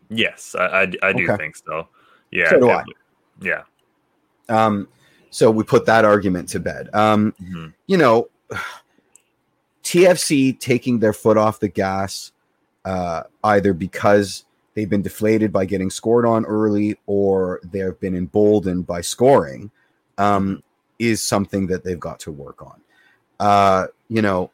[0.10, 1.36] Yes, I, I, I do okay.
[1.36, 1.90] think so.
[2.32, 2.84] Yeah, so do I.
[3.42, 3.64] Yeah.
[4.48, 4.88] Um,
[5.30, 6.90] so we put that argument to bed.
[6.94, 7.68] Um, mm-hmm.
[7.88, 8.30] You know,
[9.88, 12.34] TFC taking their foot off the gas,
[12.84, 18.86] uh, either because they've been deflated by getting scored on early or they've been emboldened
[18.86, 19.72] by scoring,
[20.18, 20.62] um,
[21.00, 22.82] is something that they've got to work on.
[23.40, 24.52] Uh, you know,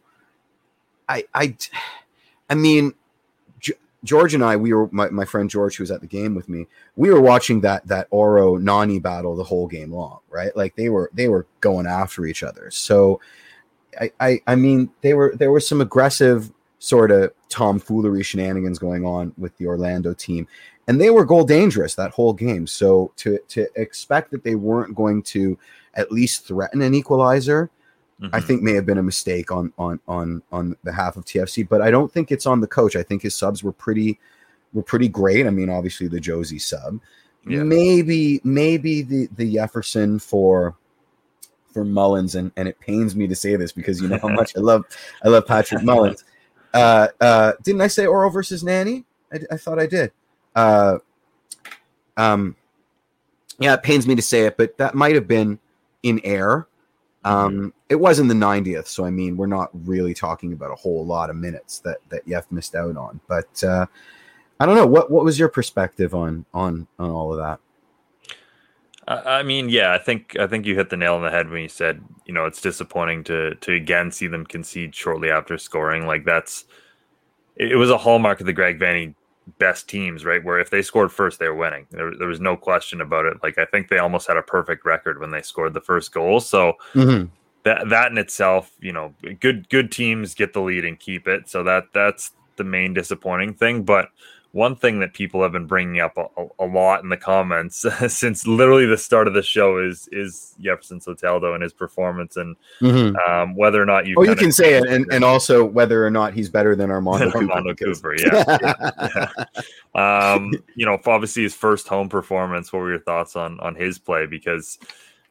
[1.09, 1.57] I, I,
[2.47, 2.93] I mean,
[4.03, 6.47] George and I, we were my, my friend George, who was at the game with
[6.47, 6.67] me.
[6.95, 10.55] We were watching that that Auro Nani battle the whole game long, right?
[10.55, 12.69] Like they were they were going after each other.
[12.69, 13.19] So,
[13.99, 19.05] I I, I mean, they were there was some aggressive sort of tomfoolery shenanigans going
[19.05, 20.47] on with the Orlando team,
[20.87, 22.67] and they were goal dangerous that whole game.
[22.67, 25.57] So to to expect that they weren't going to
[25.95, 27.69] at least threaten an equalizer
[28.23, 28.35] mm-hmm.
[28.35, 31.81] I think may have been a mistake on on on on behalf of TFC, but
[31.81, 32.95] I don't think it's on the coach.
[32.95, 34.19] I think his subs were pretty
[34.73, 35.45] were pretty great.
[35.45, 36.99] I mean, obviously the Jozy sub.
[37.47, 37.63] Yeah.
[37.63, 40.75] Maybe maybe the the Yeferson for
[41.73, 44.55] for Mullins, and and it pains me to say this because you know how much
[44.55, 44.85] I love
[45.23, 46.23] I love Patrick Mullins.
[46.73, 49.05] Uh, uh, didn't I say Auro versus Nani?
[49.31, 50.11] I, I thought I did.
[50.55, 50.99] Uh,
[52.17, 52.55] um,
[53.59, 55.59] yeah, it pains me to say it, but that might have been
[56.01, 56.67] in air.
[57.25, 60.75] Um, it was in the 90th, so I mean, we're not really talking about a
[60.75, 63.21] whole lot of minutes that that Yef missed out on.
[63.27, 63.85] But uh,
[64.59, 67.59] I don't know what what was your perspective on on on all of that.
[69.07, 71.61] I mean, yeah, I think I think you hit the nail on the head when
[71.61, 76.07] you said, you know, it's disappointing to to again see them concede shortly after scoring.
[76.07, 76.65] Like that's
[77.55, 79.13] it was a hallmark of the Greg Vanney
[79.59, 80.43] best teams, right?
[80.43, 81.85] Where if they scored first, they were winning.
[81.91, 83.37] There, there, was no question about it.
[83.43, 86.39] Like I think they almost had a perfect record when they scored the first goal.
[86.39, 87.27] So mm-hmm.
[87.63, 91.49] that that in itself, you know, good good teams get the lead and keep it.
[91.49, 93.83] So that that's the main disappointing thing.
[93.83, 94.09] But
[94.53, 98.45] one thing that people have been bringing up a, a, lot in the comments since
[98.45, 103.15] literally the start of the show is is Yeferson Soteldo and his performance and mm-hmm.
[103.29, 104.15] um, whether or not you.
[104.17, 107.31] Oh, you can say it, and, and also whether or not he's better than Armando
[107.31, 107.51] Cooper.
[107.51, 109.33] Armando Cooper, yeah.
[109.95, 110.33] yeah.
[110.35, 112.71] um, you know, obviously his first home performance.
[112.71, 114.27] What were your thoughts on on his play?
[114.27, 114.77] Because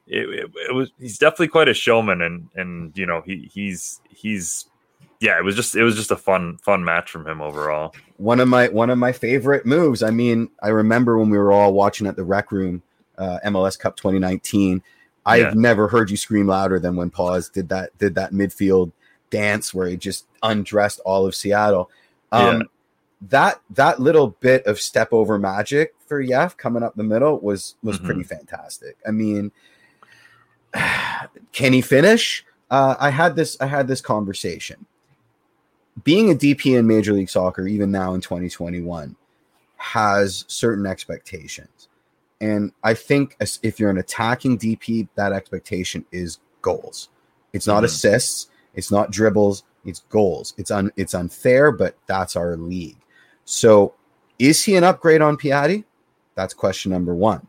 [0.09, 4.01] it, it, it was he's definitely quite a showman, and and you know he he's
[4.11, 4.67] he's
[5.23, 7.95] yeah, it was just it was just a fun fun match from him overall.
[8.17, 10.03] One of my one of my favorite moves.
[10.03, 12.83] I mean, I remember when we were all watching at the Rec Room,
[13.17, 14.83] uh, MLS Cup 2019.
[15.25, 15.53] I've yeah.
[15.55, 18.91] never heard you scream louder than when Pause did that did that midfield
[19.31, 21.89] dance where he just undressed all of Seattle.
[22.33, 22.63] Um, yeah.
[23.29, 27.77] That that little bit of step over magic for Yef coming up the middle was
[27.81, 28.07] was mm-hmm.
[28.07, 28.97] pretty fantastic.
[29.07, 29.53] I mean,
[31.53, 32.45] can he finish?
[32.73, 34.85] Uh, I had this I had this conversation
[36.05, 39.17] being a DP in Major League Soccer, even now in 2021,
[39.77, 41.89] has certain expectations.
[42.41, 47.09] And I think if you're an attacking DP, that expectation is goals.
[47.53, 47.87] It's not mm-hmm.
[47.87, 50.55] assists, it's not dribbles, it's goals.
[50.57, 52.99] It's un, it's unfair, but that's our league.
[53.45, 53.95] So,
[54.39, 55.85] is he an upgrade on Piatti?
[56.35, 57.47] That's question number one.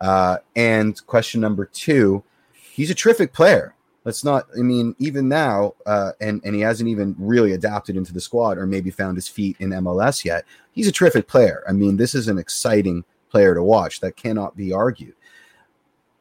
[0.00, 2.22] Uh, and question number two,
[2.52, 3.74] he's a terrific player
[4.04, 8.12] let's not i mean even now uh, and and he hasn't even really adapted into
[8.12, 11.62] the squad or maybe found his feet in mls yet he's a terrific player.
[11.68, 15.14] I mean this is an exciting player to watch that cannot be argued.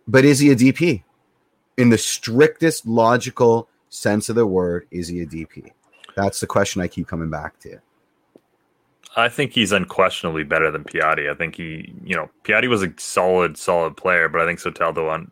[0.07, 1.03] But is he a dp
[1.77, 5.71] in the strictest logical sense of the word is he a dp
[6.15, 7.79] that's the question i keep coming back to.
[9.15, 11.31] I think he's unquestionably better than Piatti.
[11.31, 15.09] I think he, you know, Piatti was a solid, solid player, but I think Soteldo
[15.09, 15.31] on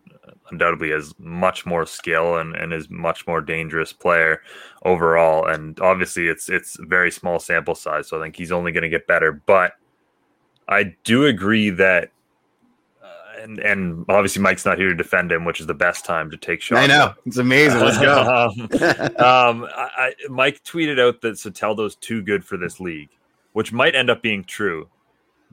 [0.52, 4.42] undoubtedly has much more skill and, and is much more dangerous player
[4.84, 5.46] overall.
[5.48, 8.90] And obviously, it's it's very small sample size, so I think he's only going to
[8.90, 9.32] get better.
[9.32, 9.74] But
[10.68, 12.12] I do agree that,
[13.04, 16.30] uh, and and obviously Mike's not here to defend him, which is the best time
[16.32, 16.82] to take shots.
[16.82, 17.80] I know it's amazing.
[17.80, 18.50] Let's go.
[19.24, 23.10] um, I, I, Mike tweeted out that Soteldo's too good for this league,
[23.54, 24.90] which might end up being true.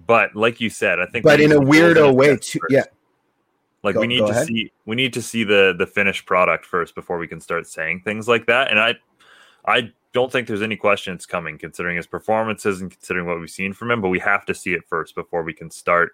[0.07, 2.59] But like you said, I think, but in a weirdo way, too.
[2.69, 2.83] Yeah,
[3.85, 4.47] like go, we need to ahead.
[4.47, 8.01] see we need to see the the finished product first before we can start saying
[8.01, 8.71] things like that.
[8.71, 8.95] And I
[9.67, 13.51] I don't think there's any question it's coming, considering his performances and considering what we've
[13.51, 14.01] seen from him.
[14.01, 16.13] But we have to see it first before we can start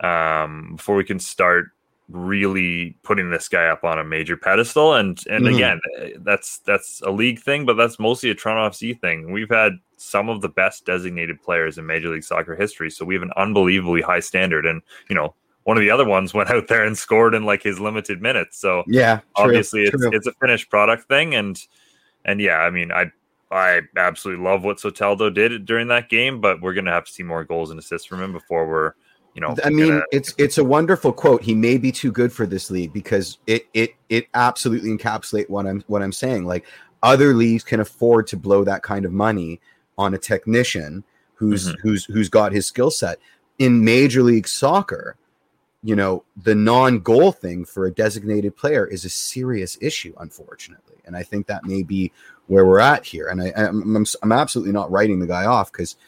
[0.00, 1.70] um, before we can start
[2.08, 4.94] really putting this guy up on a major pedestal.
[4.94, 5.54] And and mm-hmm.
[5.54, 5.80] again,
[6.20, 9.32] that's that's a league thing, but that's mostly a Toronto FC thing.
[9.32, 13.14] We've had some of the best designated players in Major League Soccer history, so we
[13.14, 14.66] have an unbelievably high standard.
[14.66, 15.34] And you know,
[15.66, 18.58] one of the other ones went out there and scored in like his limited minutes.
[18.58, 20.08] So yeah, true, obviously true.
[20.08, 21.60] it's it's a finished product thing, and
[22.24, 23.10] and yeah, I mean, I
[23.50, 27.22] I absolutely love what Soteldo did during that game, but we're gonna have to see
[27.22, 28.92] more goals and assists from him before we're
[29.34, 31.42] you know, I mean, it's it's a wonderful quote.
[31.42, 35.66] He may be too good for this league because it it it absolutely encapsulate what
[35.66, 36.46] I'm what I'm saying.
[36.46, 36.64] Like
[37.02, 39.60] other leagues can afford to blow that kind of money
[39.98, 41.04] on a technician
[41.34, 41.80] who's mm-hmm.
[41.82, 43.18] who's who's got his skill set.
[43.58, 45.16] In Major League Soccer,
[45.82, 50.96] you know, the non-goal thing for a designated player is a serious issue, unfortunately.
[51.04, 52.12] And I think that may be
[52.48, 53.28] where we're at here.
[53.28, 55.96] And I, I'm, I'm, I'm absolutely not writing the guy off because–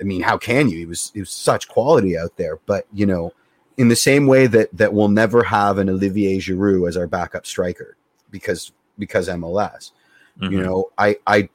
[0.00, 0.78] I mean, how can you?
[0.78, 2.58] He was he was such quality out there.
[2.66, 3.32] But you know,
[3.76, 7.46] in the same way that that we'll never have an Olivier Giroud as our backup
[7.46, 7.96] striker
[8.30, 9.92] because because MLS.
[10.40, 10.52] Mm-hmm.
[10.52, 11.48] You know, I I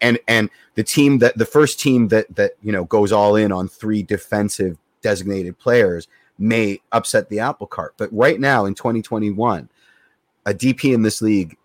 [0.00, 3.50] and and the team that the first team that that you know goes all in
[3.50, 6.06] on three defensive designated players
[6.40, 7.94] may upset the apple cart.
[7.96, 9.68] But right now in 2021,
[10.46, 11.56] a DP in this league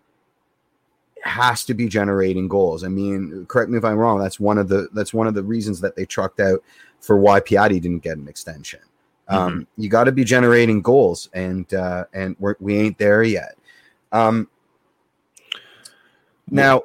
[1.22, 2.84] has to be generating goals.
[2.84, 4.20] I mean, correct me if I'm wrong.
[4.20, 6.62] That's one of the that's one of the reasons that they trucked out
[7.00, 8.80] for why Piatti didn't get an extension.
[9.28, 9.58] Um, mm-hmm.
[9.58, 13.56] Um, you got to be generating goals, and uh, and we're, we ain't there yet.
[14.12, 14.48] Um,
[16.48, 16.82] now,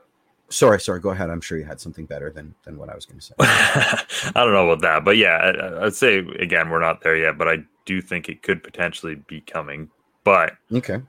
[0.50, 1.00] sorry, sorry.
[1.00, 1.30] Go ahead.
[1.30, 3.34] I'm sure you had something better than than what I was going to say.
[3.39, 7.38] I don't know about that, but yeah, I, I'd say again we're not there yet,
[7.38, 9.90] but I do think it could potentially be coming.
[10.24, 11.02] But okay.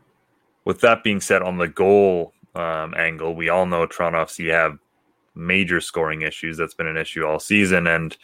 [0.65, 3.35] With that being said, on the goal um, angle.
[3.35, 4.79] We all know FC have
[5.35, 6.57] major scoring issues.
[6.57, 8.17] That's been an issue all season, and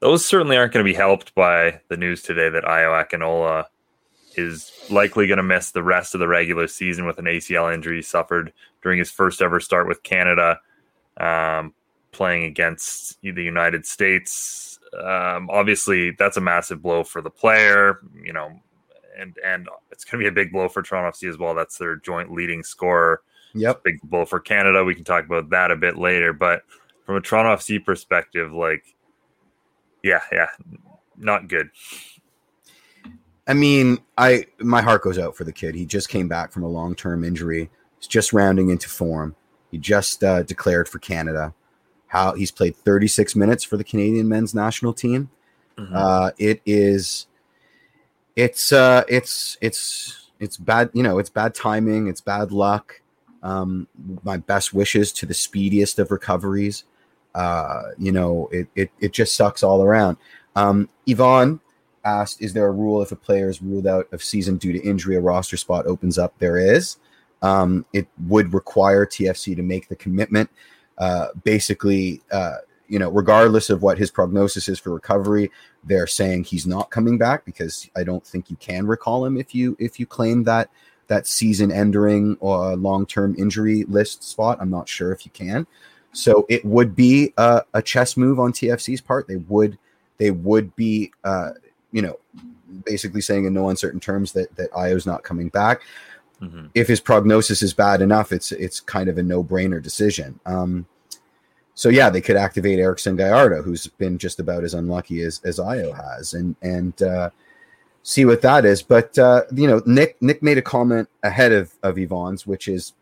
[0.00, 3.64] those certainly aren't going to be helped by the news today that Ayo Akinola
[4.34, 8.02] is likely going to miss the rest of the regular season with an ACL injury
[8.02, 8.52] suffered
[8.82, 10.60] during his first ever start with Canada,
[11.16, 11.72] um,
[12.12, 14.75] playing against the United States.
[14.94, 18.50] Um, obviously, that's a massive blow for the player, you know,
[19.18, 21.54] and and it's going to be a big blow for Toronto FC as well.
[21.54, 23.22] That's their joint leading scorer
[23.56, 23.84] Yep.
[23.84, 24.84] Big blow for Canada.
[24.84, 26.32] We can talk about that a bit later.
[26.32, 26.62] But
[27.04, 28.84] from a Toronto FC perspective, like,
[30.02, 30.48] yeah, yeah,
[31.16, 31.70] not good.
[33.48, 35.74] I mean, I my heart goes out for the kid.
[35.74, 37.70] He just came back from a long term injury.
[37.98, 39.34] He's just rounding into form.
[39.70, 41.54] He just uh, declared for Canada.
[42.08, 45.30] How he's played 36 minutes for the Canadian men's national team.
[45.76, 45.94] Mm-hmm.
[45.94, 47.26] Uh, it is,
[48.36, 50.90] it's uh, it's it's it's bad.
[50.92, 52.06] You know, it's bad timing.
[52.06, 53.00] It's bad luck.
[53.42, 53.86] Um,
[54.24, 56.84] my best wishes to the speediest of recoveries.
[57.34, 60.16] Uh, you know, it, it, it just sucks all around.
[60.56, 61.60] Um, Yvonne
[62.04, 64.80] asked, "Is there a rule if a player is ruled out of season due to
[64.82, 66.96] injury, a roster spot opens up?" There is.
[67.42, 70.50] Um, it would require TFC to make the commitment.
[70.98, 72.56] Uh, basically, uh,
[72.88, 75.50] you know, regardless of what his prognosis is for recovery,
[75.84, 79.54] they're saying he's not coming back because I don't think you can recall him if
[79.54, 80.70] you if you claim that
[81.08, 84.58] that season ending or long term injury list spot.
[84.60, 85.66] I'm not sure if you can.
[86.12, 89.28] So it would be a, a chess move on TFC's part.
[89.28, 89.78] They would
[90.18, 91.50] they would be uh,
[91.92, 92.18] you know
[92.84, 95.82] basically saying in no uncertain terms that that Ayo's not coming back.
[96.42, 96.66] Mm-hmm.
[96.74, 100.38] If his prognosis is bad enough, it's it's kind of a no brainer decision.
[100.44, 100.86] Um,
[101.74, 105.58] so yeah, they could activate Erickson Gallardo, who's been just about as unlucky as as
[105.58, 107.30] Ayo has, and and uh,
[108.02, 108.82] see what that is.
[108.82, 112.94] But uh, you know, Nick Nick made a comment ahead of of Yvonne's, which is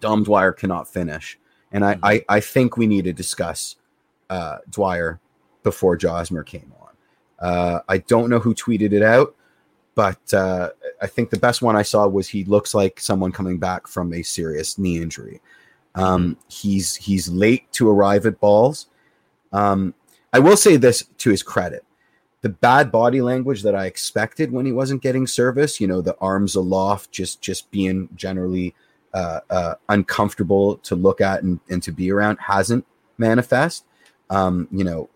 [0.00, 1.38] Dom Dwyer cannot finish,
[1.72, 2.04] and I mm-hmm.
[2.04, 3.76] I, I, think we need to discuss
[4.30, 5.18] uh, Dwyer
[5.62, 7.48] before Josmer came on.
[7.48, 9.34] Uh, I don't know who tweeted it out,
[9.98, 10.70] but uh,
[11.02, 14.14] I think the best one I saw was he looks like someone coming back from
[14.14, 15.40] a serious knee injury.
[15.96, 16.40] Um, mm-hmm.
[16.46, 18.86] he's he's late to arrive at balls.
[19.52, 19.94] Um,
[20.32, 21.84] I will say this to his credit
[22.42, 26.16] the bad body language that I expected when he wasn't getting service, you know, the
[26.20, 28.76] arms aloft, just just being generally
[29.14, 32.86] uh, uh, uncomfortable to look at and, and to be around, hasn't
[33.16, 33.84] manifest.
[34.30, 35.10] Um, you know,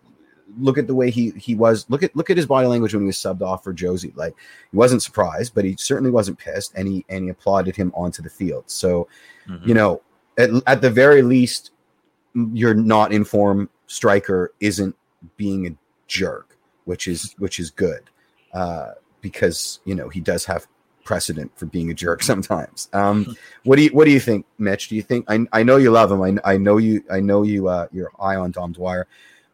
[0.59, 1.85] look at the way he he was.
[1.89, 4.15] Look at look at his body language when he was subbed off for Jozy.
[4.15, 4.35] Like
[4.71, 8.21] he wasn't surprised, but he certainly wasn't pissed, and he and he applauded him onto
[8.21, 8.63] the field.
[8.67, 9.07] So,
[9.47, 9.67] mm-hmm.
[9.67, 10.01] you know,
[10.37, 11.71] at, at the very least,
[12.33, 14.95] your not in form striker isn't
[15.37, 15.75] being a
[16.07, 18.09] jerk, which is which is good,
[18.53, 18.91] uh,
[19.21, 20.67] because you know he does have
[21.03, 22.89] precedent for being a jerk sometimes.
[22.93, 24.89] Um, what do you what do you think, Mitch?
[24.89, 26.21] Do you think I, I know you love him?
[26.21, 29.07] I, I know you I know you uh, you're eye on Dom Dwyer.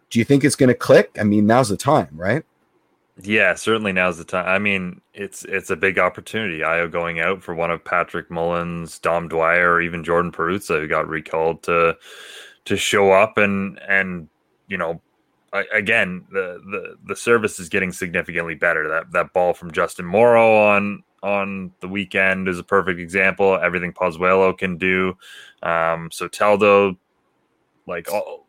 [0.09, 1.15] Do you think it's going to click?
[1.19, 2.43] I mean, now's the time, right?
[3.21, 4.47] Yeah, certainly now's the time.
[4.47, 6.59] I mean, it's it's a big opportunity.
[6.59, 10.87] Ayo going out for one of Patrick Mullins, Dom Dwyer, or even Jordan Perruzza, who
[10.87, 11.97] got recalled to
[12.65, 14.29] to show up and and
[14.67, 15.01] you know
[15.73, 18.87] again the the the service is getting significantly better.
[18.87, 23.59] That that ball from Justin Morrow on on the weekend is a perfect example.
[23.61, 25.17] Everything Pozuelo can do.
[25.61, 26.95] Um, Soteldo,
[27.85, 28.47] like all,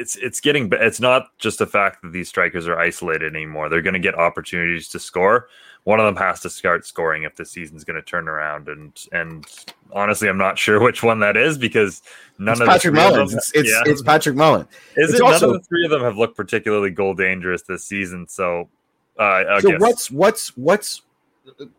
[0.00, 3.68] it's it's getting it's not just the fact that these strikers are isolated anymore.
[3.68, 5.48] They're going to get opportunities to score.
[5.84, 8.68] One of them has to start scoring if the season's going to turn around.
[8.68, 9.46] And and
[9.92, 12.02] honestly, I'm not sure which one that is because
[12.38, 13.34] none it's of Patrick Mullins.
[13.34, 13.82] It's it's, yeah.
[13.84, 14.66] it's, Patrick Mullen.
[14.96, 15.22] Is it's it?
[15.22, 18.26] Also, none of the three of them have looked particularly goal dangerous this season.
[18.26, 18.70] So,
[19.18, 19.80] uh, so guess.
[19.80, 21.02] what's what's what's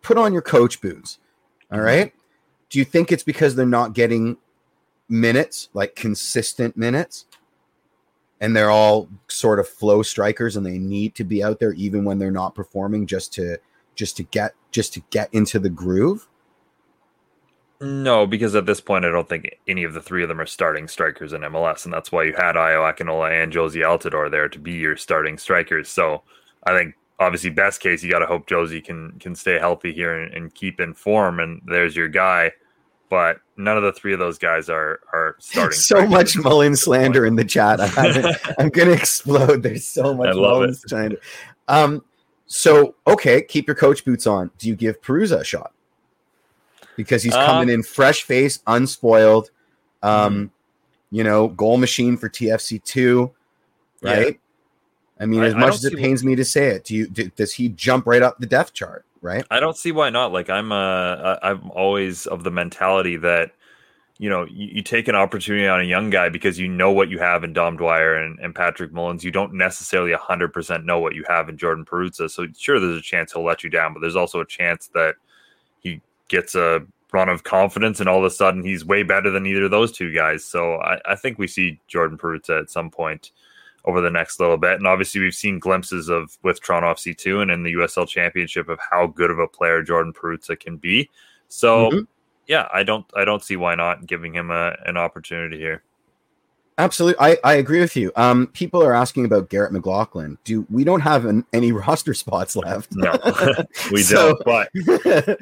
[0.03, 1.17] put on your coach boots?
[1.71, 2.09] All mm-hmm.
[2.69, 4.37] Do you think it's because they're not getting
[5.09, 7.25] minutes, like consistent minutes?
[8.41, 12.03] And they're all sort of flow strikers and they need to be out there even
[12.03, 13.57] when they're not performing just to
[13.95, 16.27] just to get just to get into the groove
[17.81, 20.45] no, because at this point, I don't think any of the three of them are
[20.45, 24.47] starting strikers in MLS, and that's why you had Ayo Akinola and Jozy Altidore there
[24.47, 25.89] to be your starting strikers.
[25.89, 26.21] So
[26.63, 30.13] I think obviously best case you got to hope Jozy can can stay healthy here
[30.19, 32.51] and, and, keep in form, and there's your guy
[33.11, 35.77] but none of the three of those guys are are starting.
[35.77, 37.81] so much Mullen slander in the chat.
[37.81, 39.61] I am gonna explode.
[39.61, 41.17] There's so much Mullen slander.
[41.67, 42.03] Um,
[42.47, 44.49] so okay, keep your coach boots on.
[44.57, 45.73] Do you give Perruzza a shot?
[46.95, 49.51] Because he's coming um, in fresh face, unspoiled.
[50.01, 51.15] Um, mm-hmm.
[51.15, 53.31] you know, goal machine for TFC two,
[54.01, 54.27] right?
[54.27, 55.23] Yeah.
[55.23, 56.29] I mean, as much as it pains what...
[56.29, 59.05] me to say it, do you do, does he jump right up the depth chart?
[59.21, 59.45] Right?
[59.49, 60.31] I don't see why not.
[60.31, 63.51] Like I'm uh I'm always of the mentality that
[64.17, 67.09] you know you, you, take an opportunity on a young guy because you know what
[67.09, 69.23] you have in Dom Dwyer and, and Patrick Mullins.
[69.23, 72.29] You don't necessarily 100% know what you have in Jordan Perruzza.
[72.29, 75.15] So sure, there's a chance he'll let you down, but there's also a chance that
[75.79, 79.45] he gets a run of confidence and all of a sudden he's way better than
[79.45, 80.45] either of those two guys.
[80.45, 83.31] So I, I think we see Jordan Perruzza at some point
[83.85, 84.73] over the next little bit.
[84.73, 88.69] And obviously, we've seen glimpses of with Toronto FC two and in the USL Championship
[88.69, 91.09] of how good of a player Jordan Perruzza can be.
[91.47, 91.99] So, mm-hmm.
[92.47, 95.83] yeah, I don't I don't see why not giving him a, an opportunity here.
[96.77, 98.11] Absolutely, I, I agree with you.
[98.15, 100.37] Um, people are asking about Garrett McLaughlin.
[100.45, 102.89] Do we don't have an, any roster spots left?
[102.93, 103.13] No,
[103.91, 104.35] we so...
[104.43, 104.43] don't.
[104.45, 105.39] But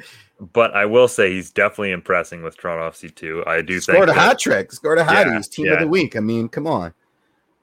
[0.52, 3.44] but I will say he's definitely impressing with Toronto FC two.
[3.46, 5.28] I do scored think a hat trick, scored a hat.
[5.28, 5.74] Yeah, team yeah.
[5.74, 6.16] of the week.
[6.16, 6.92] I mean, come on.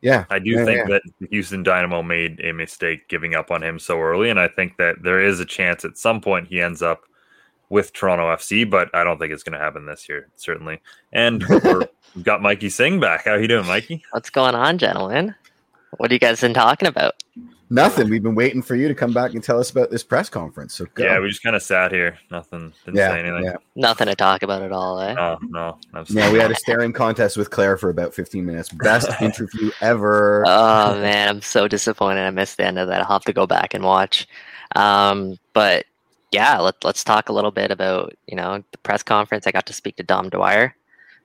[0.02, 1.00] Yeah, I do yeah, think yeah.
[1.20, 4.78] that Houston Dynamo made a mistake giving up on him so early, and I think
[4.78, 7.02] that there is a chance at some point he ends up
[7.70, 10.80] with Toronto FC, but I don't think it's going to happen this year, certainly.
[11.12, 11.43] And
[12.16, 13.26] we've got Mikey Singh back.
[13.26, 14.04] How are you doing, Mikey?
[14.12, 15.36] What's going on, gentlemen?
[15.98, 17.16] What are you guys been talking about?
[17.70, 18.09] Nothing.
[18.09, 20.74] We've been waiting for you to come back and tell us about this press conference.
[20.76, 21.03] So go.
[21.03, 22.18] yeah, we just kind of sat here.
[22.32, 22.74] Nothing.
[22.86, 23.43] Didn't yeah, say anything.
[23.43, 23.55] Yeah.
[23.76, 24.99] Nothing to talk about at all.
[25.01, 25.13] Eh?
[25.13, 25.78] No, no.
[26.07, 28.70] Yeah, we had a staring contest with Clare for about 15 minutes.
[28.70, 30.45] Best interview ever.
[30.47, 32.22] Oh man, I'm so disappointed.
[32.22, 33.01] I missed the end of that.
[33.01, 34.28] I'll have to go back and watch.
[34.76, 35.86] Um, but
[36.32, 39.45] yeah, let, let's talk a little bit about you know the press conference.
[39.45, 40.74] I got to speak to Dom Dwyer.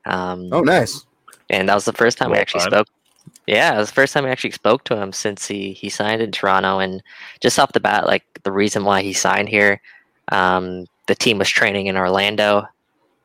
[0.07, 1.07] Um, oh, nice.
[1.51, 2.71] And that was the first time we actually time.
[2.71, 2.89] spoke
[3.47, 6.23] yeah, it was the first time I actually spoke to him since he he signed
[6.23, 7.03] in Toronto, and
[7.41, 9.81] just off the bat, like the reason why he signed here,
[10.31, 12.65] um, the team was training in Orlando,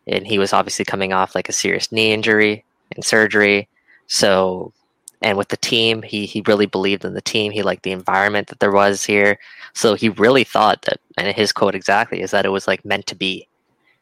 [0.07, 2.65] and he was obviously coming off like a serious knee injury
[2.95, 3.67] and surgery.
[4.07, 4.73] So,
[5.21, 7.51] and with the team, he he really believed in the team.
[7.51, 9.37] He liked the environment that there was here.
[9.73, 13.07] So he really thought that, and his quote exactly is that it was like meant
[13.07, 13.47] to be.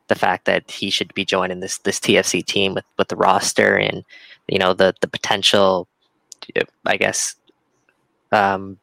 [0.08, 3.76] The fact that he should be joining this this TFC team with with the roster
[3.76, 4.06] and
[4.48, 5.88] you know the the potential
[6.86, 7.36] I guess,
[8.32, 8.78] um,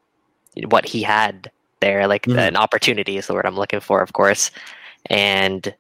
[0.69, 1.51] what he had
[1.81, 2.39] there, like mm-hmm.
[2.39, 4.51] an opportunity is the word I'm looking for, of course.
[5.07, 5.75] And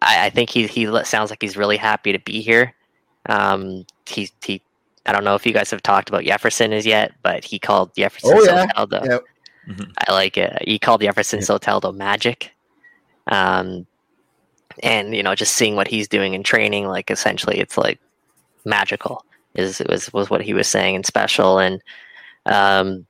[0.00, 2.74] I, I, think he he sounds like he's really happy to be here.
[3.26, 4.62] Um, he he.
[5.04, 7.92] I don't know if you guys have talked about Yeferson as yet, but he called
[7.94, 8.66] Yeferson oh, yeah.
[8.66, 9.04] Soteldo.
[9.04, 9.24] Yep.
[9.68, 9.90] Mm-hmm.
[9.98, 10.62] I like it.
[10.66, 11.48] He called Yeferson yep.
[11.48, 12.52] Soteldo magic.
[13.26, 13.86] Um,
[14.82, 17.98] and you know, just seeing what he's doing in training, like essentially, it's like
[18.64, 19.24] magical
[19.54, 21.82] is was was what he was saying and special and
[22.46, 23.06] Um,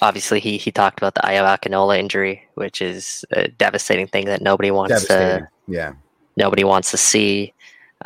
[0.00, 4.42] obviously, he he talked about the Ayo Akinola injury, which is a devastating thing that
[4.42, 5.48] nobody wants to.
[5.68, 5.92] Yeah.
[6.36, 7.52] Nobody wants to see.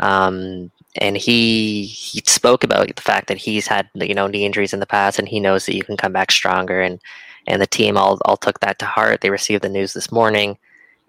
[0.00, 4.72] Um, and he he spoke about the fact that he's had you know knee injuries
[4.74, 6.80] in the past, and he knows that you can come back stronger.
[6.82, 7.00] And
[7.46, 9.20] and the team all all took that to heart.
[9.20, 10.58] They received the news this morning,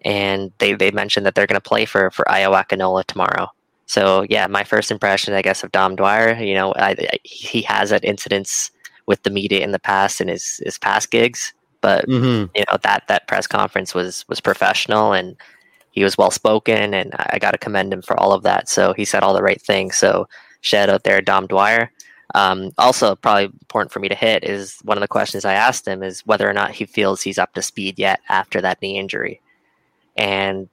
[0.06, 3.50] and they they mentioned that they're going to play for for Ayo Akinola tomorrow.
[3.88, 7.62] So yeah, my first impression, I guess, of Dom Dwyer, you know, I, I, he
[7.64, 8.72] has had incidents
[9.08, 12.52] with the media in the past and his his past gigs, but mm-hmm.
[12.56, 15.38] you know that that press conference was was professional and
[15.92, 18.70] he was well spoken, and I got to commend him for all of that.
[18.70, 19.98] So he said all the right things.
[19.98, 20.28] So
[20.62, 21.92] shout out there, Dom Dwyer.
[22.36, 25.88] Um, also, probably important for me to hit is one of the questions I asked
[25.88, 29.00] him is whether or not he feels he's up to speed yet after that knee
[29.00, 29.42] injury.
[30.18, 30.70] And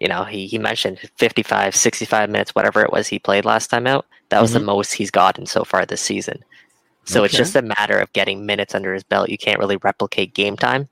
[0.00, 3.86] you know, he, he mentioned 55, 65 minutes, whatever it was he played last time
[3.86, 4.06] out.
[4.30, 4.60] That was mm-hmm.
[4.60, 6.42] the most he's gotten so far this season.
[7.04, 7.26] So okay.
[7.26, 9.30] it's just a matter of getting minutes under his belt.
[9.30, 10.88] You can't really replicate game time.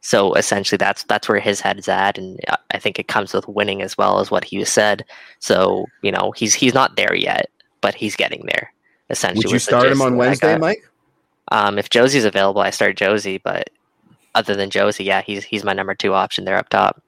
[0.00, 2.38] So essentially, that's that's where his head is at, and
[2.70, 5.02] I think it comes with winning as well as what he said.
[5.38, 7.48] So you know, he's he's not there yet,
[7.80, 8.70] but he's getting there.
[9.08, 10.86] Essentially, would you start him on Wednesday, Mike?
[11.52, 13.40] Um, if Jozy's available, I start Jozy.
[13.42, 13.70] but
[14.34, 17.02] other than Jozy, yeah, he's he's my number two option there up top.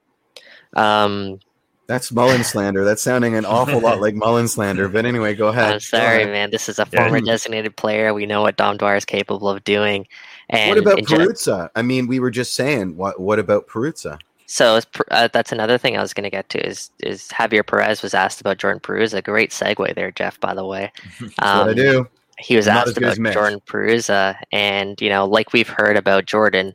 [0.77, 1.41] Um,
[1.87, 2.85] that's Mullen slander.
[2.85, 4.89] That's sounding an awful lot like Mullen slander.
[4.89, 5.74] But anyway, go ahead.
[5.74, 6.33] I'm sorry, ahead.
[6.33, 6.51] man.
[6.51, 7.33] This is a former yeah.
[7.33, 8.12] designated player.
[8.12, 10.07] We know what Dom Dwyer is capable of doing.
[10.51, 11.70] And what about Perruzza?
[11.77, 12.97] I mean, we were just saying.
[12.97, 14.18] What What about Perruzza?
[14.47, 18.03] So uh, that's another thing I was going to get to is is Javier Perez
[18.03, 19.22] was asked about Jordan Perruzza.
[19.22, 20.39] Great segue there, Jeff.
[20.41, 22.09] By the way, um, what I um, do.
[22.39, 26.74] He was Not asked about Jordan Perruzza, and you know, like we've heard about Jordan,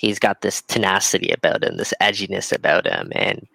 [0.00, 3.46] he's got this tenacity about him, this edginess about him, and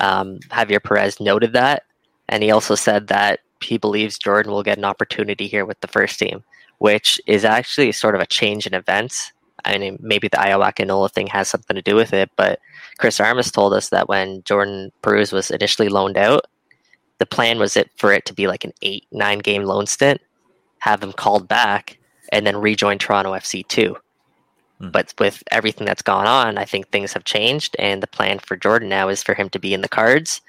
[0.00, 1.84] um, Javier Perez noted that,
[2.28, 5.88] and he also said that he believes Jordan will get an opportunity here with the
[5.88, 6.42] first team,
[6.78, 9.32] which is actually sort of a change in events.
[9.64, 12.58] I mean, maybe the Ayo Akinola thing has something to do with it, but
[12.98, 16.44] Chris Armas told us that when Jordan Perruzza was initially loaned out,
[17.18, 20.20] the plan was it for it to be like an eight, nine game loan stint,
[20.78, 21.98] have him called back,
[22.32, 23.96] and then rejoin Toronto FC too.
[24.84, 24.90] Hmm.
[24.90, 28.56] But with everything that's gone on, I think things have changed, and the plan for
[28.56, 30.40] Jordan now is for him to be in the cards.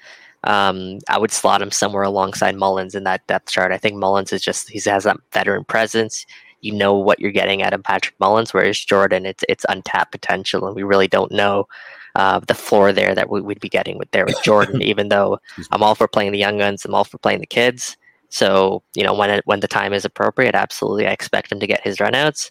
[0.44, 3.72] Um, I would slot him somewhere alongside Mullins in that depth chart.
[3.72, 6.24] I think Mullins is just he has that veteran presence.
[6.60, 10.66] You know what you're getting out of Patrick Mullins, whereas Jordan, it's it's untapped potential,
[10.66, 11.66] and we really don't know
[12.14, 14.82] uh, the floor there that we, would be getting with there with Jordan.
[14.92, 15.38] even though
[15.70, 17.96] I'm all for playing the young guns, I'm all for playing the kids.
[18.28, 21.66] So you know when it, when the time is appropriate, absolutely, I expect him to
[21.66, 22.50] get his runouts.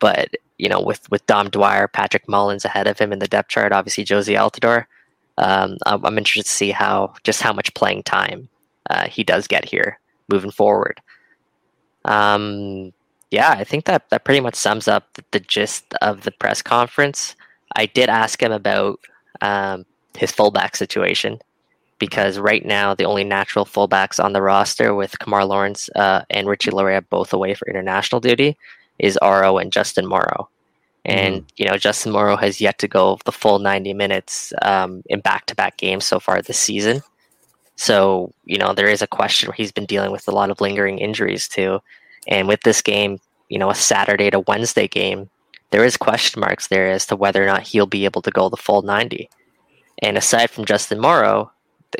[0.00, 3.48] But you know, with with Dom Dwyer, Patrick Mullins ahead of him in the depth
[3.48, 4.86] chart, obviously Jozy Altidore.
[5.38, 8.48] Um, I'm interested to see how just how much playing time
[8.90, 9.98] uh, he does get here
[10.28, 11.00] moving forward.
[12.04, 12.92] Um,
[13.30, 16.62] yeah, I think that that pretty much sums up the, the, gist of the press
[16.62, 17.36] conference.
[17.76, 19.00] I did ask him about
[19.40, 19.86] um,
[20.16, 21.38] his fullback situation
[21.98, 26.48] because right now the only natural fullbacks on the roster with Kemar Lawrence uh, and
[26.48, 28.56] Richie Laryea both away for international duty
[29.00, 30.48] is Auro and Justin Morrow.
[31.04, 31.46] And mm-hmm.
[31.56, 35.76] you know, Justin Morrow has yet to go the full 90 minutes um, in back-to-back
[35.76, 37.02] games so far this season.
[37.76, 40.60] So you know, there is a question where he's been dealing with a lot of
[40.60, 41.80] lingering injuries too.
[42.28, 45.30] And with this game, you know, a Saturday to Wednesday game,
[45.70, 48.48] there is question marks there as to whether or not he'll be able to go
[48.48, 49.30] the full 90.
[50.02, 51.50] And aside from Justin Morrow,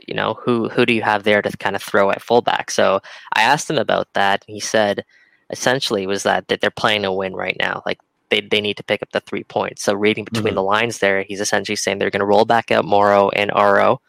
[0.07, 2.71] you know, who who do you have there to kind of throw at fullback?
[2.71, 3.01] So
[3.35, 5.05] I asked him about that, and he said
[5.51, 7.83] essentially was that, that they're playing to win right now.
[7.85, 7.99] Like
[8.31, 9.83] they, they need to pick up the three points.
[9.83, 10.55] So reading between mm-hmm.
[10.57, 14.01] the lines there, he's essentially saying they're going to roll back out Morrow and Auro.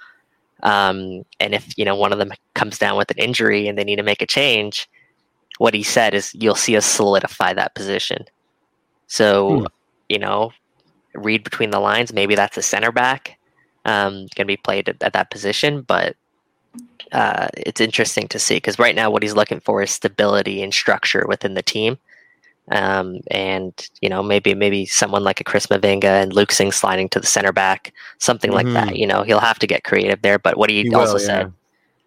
[0.63, 3.83] Um, and if you know one of them comes down with an injury and they
[3.83, 4.87] need to make a change,
[5.57, 8.25] what he said is you'll see us solidify that position.
[9.07, 9.65] So hmm.
[10.07, 10.51] you know,
[11.15, 12.13] read between the lines.
[12.13, 13.39] Maybe that's a center back
[13.85, 16.15] um, going to be played at, at, that position, but
[17.11, 20.74] uh, it's interesting to see because right now what he's looking for is stability and
[20.74, 21.97] structure within the team.
[22.72, 27.09] Um, and you know maybe maybe someone like a Chris Mavinga and Luke Singh sliding
[27.09, 28.67] to the center back, something mm-hmm.
[28.67, 28.88] like that.
[28.89, 28.95] Mm-hmm.
[28.95, 30.39] You know he'll have to get creative there.
[30.39, 31.51] But what he, he also will, said, yeah.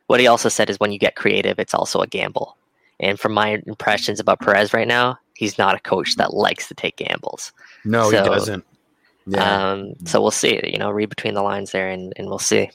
[0.06, 2.56] what he also said is when you get creative, it's also a gamble.
[3.00, 6.74] And from my impressions about Perez right now, he's not a coach that likes to
[6.74, 7.52] take gambles.
[7.84, 8.64] No, so, he doesn't.
[9.26, 9.72] Yeah.
[9.72, 10.60] Um, so we'll see.
[10.64, 12.70] You know, read between the lines there, and, and we'll see.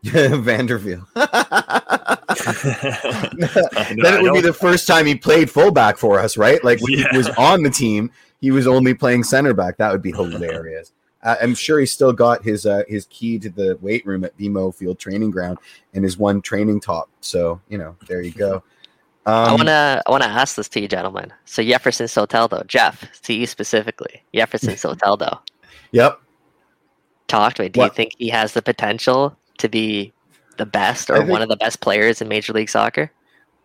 [0.04, 1.06] Vanderveel.
[4.02, 6.62] then it would be the first time he played fullback for us, right?
[6.62, 7.06] Like when yeah.
[7.10, 9.76] he was on the team, he was only playing center back.
[9.78, 10.92] That would be hilarious.
[11.22, 14.74] I'm sure he's still got his uh, his key to the weight room at BMO
[14.74, 15.58] Field Training Ground
[15.92, 17.08] and his one training top.
[17.20, 18.62] So you know, there you go.
[19.26, 21.32] Um, I wanna I wanna ask this to you, gentlemen.
[21.44, 25.40] So Yeferson Soteldo, Jeff, to you specifically, Yeferson Soteldo.
[25.90, 26.20] Yep.
[27.26, 27.68] Talk to me.
[27.68, 27.86] Do what?
[27.86, 30.12] you think he has the potential to be
[30.56, 33.10] the best or think, one of the best players in Major League Soccer?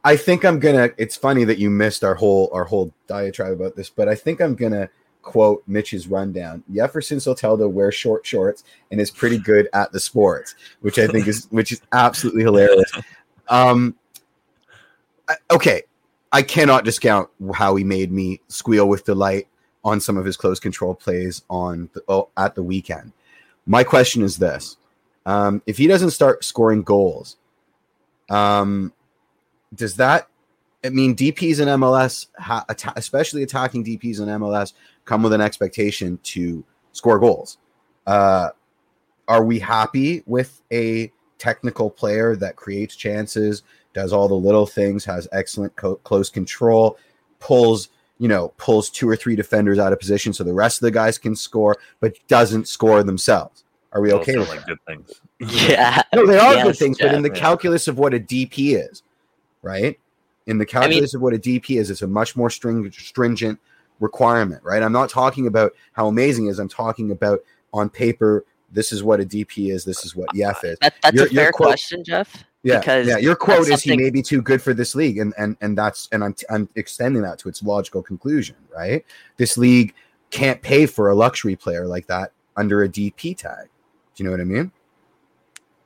[0.03, 0.89] I think I'm gonna.
[0.97, 4.41] It's funny that you missed our whole our whole diatribe about this, but I think
[4.41, 4.89] I'm gonna
[5.21, 6.63] quote Mitch's rundown.
[6.71, 11.27] Yeferson Soteldo wears short shorts and is pretty good at the sports, which I think
[11.27, 12.91] is which is absolutely hilarious.
[13.47, 13.95] Um,
[15.49, 15.83] okay,
[16.31, 19.47] I cannot discount how he made me squeal with delight
[19.83, 23.13] on some of his close control plays on the, oh, at the weekend.
[23.65, 24.77] My question is this:
[25.25, 27.37] um, if he doesn't start scoring goals,
[28.29, 28.93] um,
[29.73, 30.27] does that
[30.83, 32.65] I mean DPS in MLS, ha-
[32.95, 34.73] especially attacking DPS in MLS,
[35.05, 37.57] come with an expectation to score goals?
[38.05, 38.49] Uh,
[39.27, 43.63] are we happy with a technical player that creates chances,
[43.93, 46.97] does all the little things, has excellent co- close control,
[47.39, 50.85] pulls you know pulls two or three defenders out of position so the rest of
[50.85, 53.62] the guys can score, but doesn't score themselves?
[53.93, 55.21] Are we okay with like good things?
[55.39, 58.77] Yeah, no, they are yes, good things, but in the calculus of what a DP
[58.77, 59.03] is,
[59.61, 59.99] right?
[60.47, 62.91] In the calculus I mean, of what a DP is, it's a much more string,
[62.91, 63.59] stringent
[63.99, 64.81] requirement, right?
[64.81, 66.59] I'm not talking about how amazing is.
[66.59, 67.39] I'm talking about
[67.73, 68.45] on paper.
[68.71, 69.85] This is what a DP is.
[69.85, 70.77] This is what Yef is.
[70.81, 72.43] That, that's your, a fair quote, question, Jeff.
[72.63, 73.17] Yeah, because yeah.
[73.17, 76.09] Your quote is he may be too good for this league, and and and that's
[76.11, 79.05] and I'm I'm extending that to its logical conclusion, right?
[79.37, 79.93] This league
[80.31, 83.67] can't pay for a luxury player like that under a DP tag.
[84.15, 84.71] Do you know what I mean?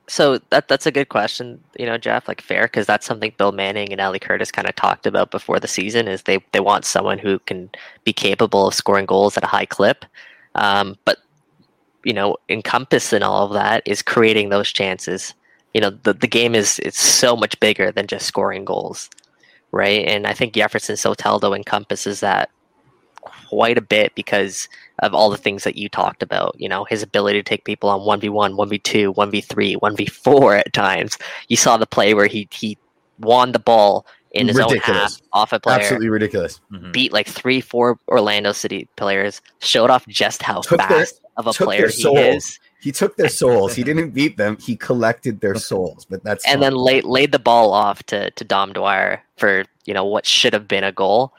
[0.08, 2.28] So that that's a good question, you know, Jeff.
[2.28, 5.60] Like fair, because that's something Bill Manning and Ali Curtis kind of talked about before
[5.60, 6.08] the season.
[6.08, 7.70] Is they they want someone who can
[8.04, 10.06] be capable of scoring goals at a high clip,
[10.54, 11.18] um, but
[12.04, 15.34] you know, encompass in all of that is creating those chances.
[15.74, 19.10] You know, the the game is it's so much bigger than just scoring goals,
[19.72, 20.06] right?
[20.08, 22.48] And I think Yeferson Soteldo encompasses that
[23.48, 24.68] quite a bit because
[24.98, 26.54] of all the things that you talked about.
[26.58, 31.16] You know, his ability to take people on 1v1, 1v2, 1v3, 1v4 at times.
[31.48, 32.76] You saw the play where he he
[33.18, 34.88] won the ball in his ridiculous.
[34.88, 35.80] own half off a player.
[35.80, 36.60] Absolutely ridiculous.
[36.70, 36.92] Mm-hmm.
[36.92, 41.46] Beat like three, four Orlando City players, showed off just how took fast their, of
[41.46, 42.60] a player he is.
[42.80, 43.74] He took their souls.
[43.74, 44.56] he didn't beat them.
[44.60, 46.04] He collected their souls.
[46.04, 49.94] But that's and then laid laid the ball off to to Dom Dwyer for you
[49.94, 51.32] know what should have been a goal.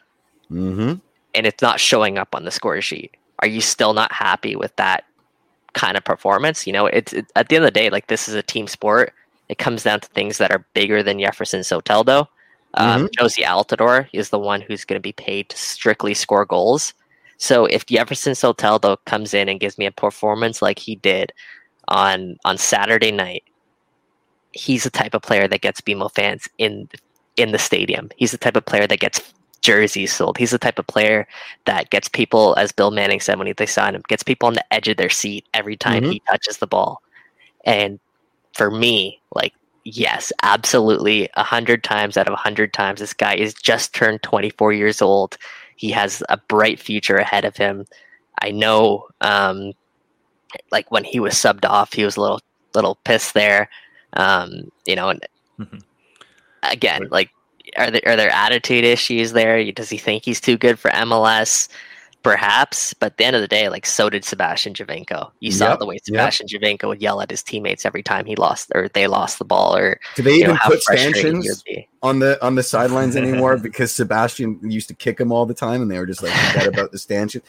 [0.51, 0.95] Mm-hmm
[1.35, 4.75] and it's not showing up on the score sheet, are you still not happy with
[4.75, 5.05] that
[5.73, 6.65] kind of performance?
[6.67, 8.67] You know, it's it, at the end of the day, like this is a team
[8.67, 9.13] sport.
[9.47, 12.27] It comes down to things that are bigger than Yeferson Soteldo.
[12.75, 13.25] Um, mm-hmm.
[13.25, 16.93] Jozy Altidore is the one who's going to be paid to strictly score goals.
[17.37, 21.31] So if Yeferson Soteldo comes in and gives me a performance like he did
[21.87, 23.43] on on Saturday night,
[24.51, 26.89] he's the type of player that gets BMO fans in
[27.37, 28.09] in the stadium.
[28.17, 30.37] He's the type of player that gets jerseys sold.
[30.37, 31.27] He's the type of player
[31.65, 34.73] that gets people, as Bill Manning said when they signed him, gets people on the
[34.73, 36.11] edge of their seat every time mm-hmm.
[36.13, 37.01] he touches the ball.
[37.65, 37.99] And
[38.53, 39.53] for me, like,
[39.83, 44.23] yes, absolutely, a hundred times out of a hundred times, this guy is just turned
[44.23, 45.37] 24 years old.
[45.75, 47.85] He has a bright future ahead of him.
[48.41, 49.73] I know, um,
[50.71, 52.39] like when he was subbed off, he was a little
[52.75, 53.69] little pissed there.
[54.13, 55.27] Um, you know, and
[55.59, 55.77] mm-hmm.
[56.63, 57.29] again, like
[57.77, 59.71] are there are there attitude issues there?
[59.71, 61.67] Does he think he's too good for MLS?
[62.21, 65.31] Perhaps, but at the end of the day, like so did Sebastian Giovinco.
[65.39, 66.61] You saw the way Sebastian yep.
[66.61, 69.73] Giovinco would yell at his teammates every time he lost or they lost the ball.
[69.73, 71.63] Or do they even know, put stanchions
[72.01, 73.57] on the on the sidelines anymore?
[73.63, 76.67] because Sebastian used to kick him all the time, and they were just like forget
[76.67, 77.41] about the stanchion.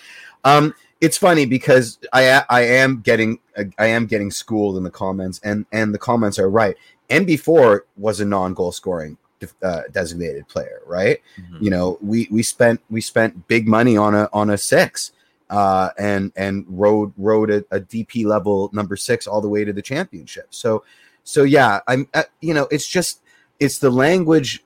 [0.44, 3.40] Um, it's funny because I I am getting
[3.76, 6.76] I am getting schooled in the comments, and and the comments are right.
[7.10, 9.18] MB4 was a non-goal scoring
[9.62, 11.20] uh, designated player, right?
[11.40, 11.64] Mm-hmm.
[11.64, 15.12] You know, we we spent we spent big money on a on a six,
[15.50, 19.72] uh, and and rode rode a, a, DP level number six all the way to
[19.72, 20.46] the championship.
[20.50, 20.84] So
[21.24, 23.20] so yeah, I'm uh, you know it's just
[23.58, 24.64] it's the language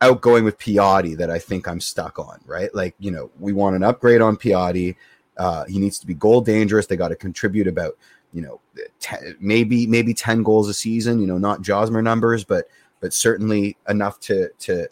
[0.00, 2.74] outgoing with Piatti that I think I'm stuck on, right?
[2.74, 4.96] Like you know we want an upgrade on Piatti.
[5.36, 6.86] Uh, he needs to be goal dangerous.
[6.86, 7.96] They got to contribute about
[8.32, 8.60] you know
[9.00, 11.20] ten, maybe maybe ten goals a season.
[11.20, 12.66] You know, not Josmer numbers, but
[13.04, 14.88] but certainly enough to to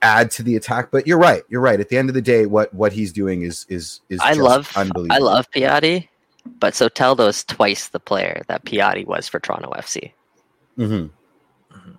[0.00, 0.90] add to the attack.
[0.90, 1.42] But you're right.
[1.50, 1.78] You're right.
[1.78, 4.74] At the end of the day, what what he's doing is is is I love
[4.74, 5.14] unbelievable.
[5.14, 6.08] I love Piatti,
[6.58, 10.12] but Soteldo is twice the player that Piatti was for Toronto FC.
[10.78, 11.74] Mm-hmm.
[11.76, 11.90] mm-hmm.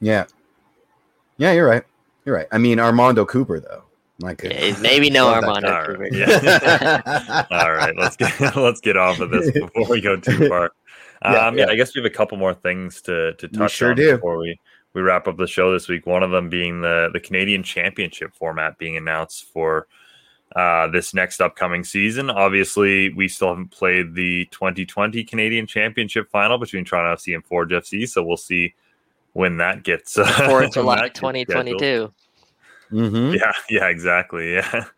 [0.00, 0.26] Yeah.
[1.38, 1.82] Yeah, you're right.
[2.24, 2.46] You're right.
[2.52, 3.82] I mean Armando Cooper though.
[4.20, 4.78] My goodness.
[4.80, 6.08] maybe no Armando Cooper.
[6.12, 7.46] Yeah.
[7.50, 10.70] All right, let's get let's get off of this before we go too far.
[11.22, 13.90] Um, yeah, yeah, I guess we have a couple more things to to touch sure
[13.90, 14.12] on do.
[14.12, 14.58] before we
[14.94, 16.06] we wrap up the show this week.
[16.06, 19.86] One of them being the the Canadian Championship format being announced for
[20.56, 22.30] uh, this next upcoming season.
[22.30, 27.70] Obviously, we still haven't played the 2020 Canadian Championship final between Toronto FC and Forge
[27.70, 28.74] FC, so we'll see
[29.32, 32.12] when that gets uh, for July 2022.
[32.90, 33.34] Mm-hmm.
[33.34, 34.54] Yeah, yeah, exactly.
[34.54, 34.84] Yeah.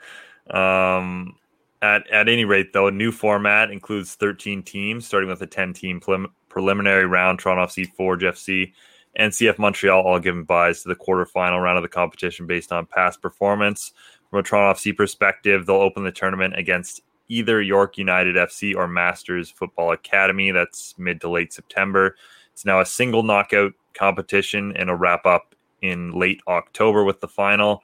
[0.51, 1.37] Um,
[1.83, 5.73] at at any rate, though, a new format includes 13 teams, starting with a 10
[5.73, 7.39] team prelim- preliminary round.
[7.39, 8.73] Toronto FC, Forge FC,
[9.17, 12.87] and CF Montreal all given buys to the quarterfinal round of the competition based on
[12.87, 13.93] past performance.
[14.29, 18.87] From a Toronto FC perspective, they'll open the tournament against either York United FC or
[18.87, 20.51] Masters Football Academy.
[20.51, 22.17] That's mid to late September.
[22.53, 27.29] It's now a single knockout competition and a wrap up in late October with the
[27.29, 27.83] final.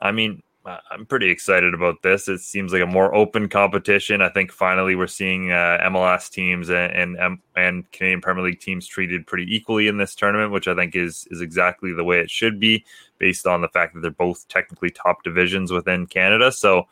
[0.00, 0.42] I mean,
[0.90, 2.28] I'm pretty excited about this.
[2.28, 4.20] It seems like a more open competition.
[4.20, 8.86] I think finally we're seeing uh, MLS teams and, and and Canadian Premier League teams
[8.86, 12.30] treated pretty equally in this tournament, which I think is is exactly the way it
[12.30, 12.84] should be,
[13.18, 16.50] based on the fact that they're both technically top divisions within Canada.
[16.50, 16.86] So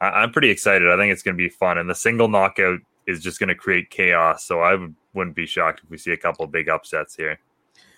[0.00, 0.88] I, am pretty excited.
[0.88, 3.54] I think it's going to be fun, and the single knockout is just going to
[3.54, 4.44] create chaos.
[4.44, 7.38] So I would, wouldn't be shocked if we see a couple big upsets here.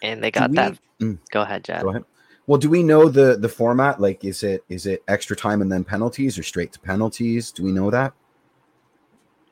[0.02, 0.78] And they got we, that.
[1.00, 1.82] Mm, go ahead, Jad.
[1.82, 2.04] Go ahead.
[2.50, 4.00] Well, do we know the the format?
[4.00, 7.52] Like, is it is it extra time and then penalties, or straight to penalties?
[7.52, 8.12] Do we know that?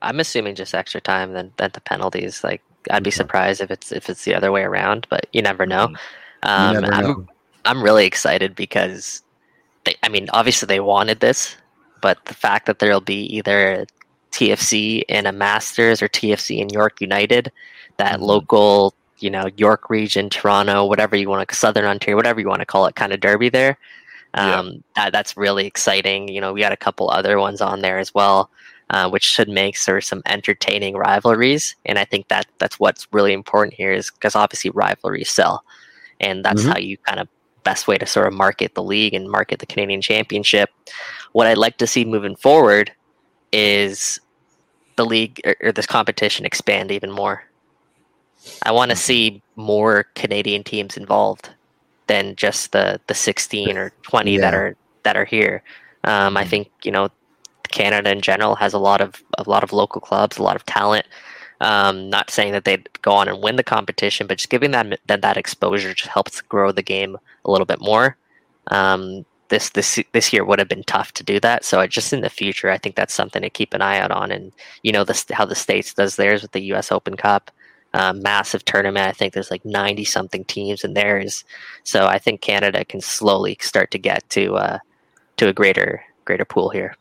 [0.03, 2.43] I'm assuming just extra time then then the penalties.
[2.43, 5.65] Like, I'd be surprised if it's if it's the other way around, but you never
[5.65, 5.87] know.
[5.87, 6.49] Mm-hmm.
[6.51, 7.27] Um, never I'm know.
[7.67, 9.23] I'm really excited because
[9.85, 9.95] they.
[10.03, 11.57] I mean, obviously they wanted this,
[12.03, 13.87] but the fact that there'll be either
[14.33, 17.53] TFC in a Masters or TFC in York United,
[17.99, 18.25] that mm-hmm.
[18.25, 18.93] local
[19.23, 22.67] you know York region, Toronto, whatever you want to Southern Ontario, whatever you want to
[22.67, 23.79] call it, kind of derby there.
[24.35, 24.73] Um, yeah.
[24.97, 26.29] that, that's really exciting.
[26.29, 28.51] You know, we got a couple other ones on there as well,
[28.91, 31.75] uh, which should make sort of some entertaining rivalries.
[31.87, 35.65] And I think that that's what's really important here is because obviously rivalries sell,
[36.21, 36.71] and that's mm-hmm.
[36.71, 37.29] how you kind of
[37.65, 40.71] best way to sort of market the league and market the Canadian Championship.
[41.33, 42.93] What I'd like to see moving forward
[43.53, 44.21] is
[44.97, 47.45] the league or, or this competition expand even more.
[48.65, 49.01] I want to mm-hmm.
[49.01, 51.51] see more Canadian teams involved
[52.07, 54.41] than just the the 16 or 20 yeah.
[54.41, 55.63] that are that are here.
[56.05, 56.51] Um, I mm-hmm.
[56.51, 57.11] think you know
[57.69, 60.67] Canada in general has a lot of a lot of local clubs, a lot of
[60.67, 61.07] talent.
[61.61, 65.01] Um, not saying that they'd go on and win the competition, but just giving that
[65.07, 68.17] that, that exposure just helps grow the game a little bit more.
[68.69, 71.65] Um, this this this year would have been tough to do that.
[71.65, 74.31] So just in the future, I think that's something to keep an eye out on.
[74.31, 76.93] And you know, this how the states does theirs with the U.S.
[76.93, 77.51] Open Cup
[77.95, 79.07] uh, massive tournament.
[79.07, 81.45] I think there's like 90 something teams in theirs.
[81.85, 84.79] So I think Canada can slowly start to get to uh,
[85.39, 86.97] to a greater greater pool here.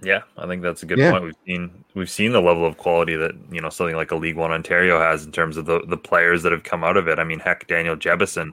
[0.00, 1.10] Yeah, I think that's a good yeah.
[1.10, 1.24] point.
[1.24, 4.36] We've seen we've seen the level of quality that you know something like a League
[4.36, 7.18] One Ontario has in terms of the, the players that have come out of it.
[7.18, 8.52] I mean, heck, Daniel Jebbison,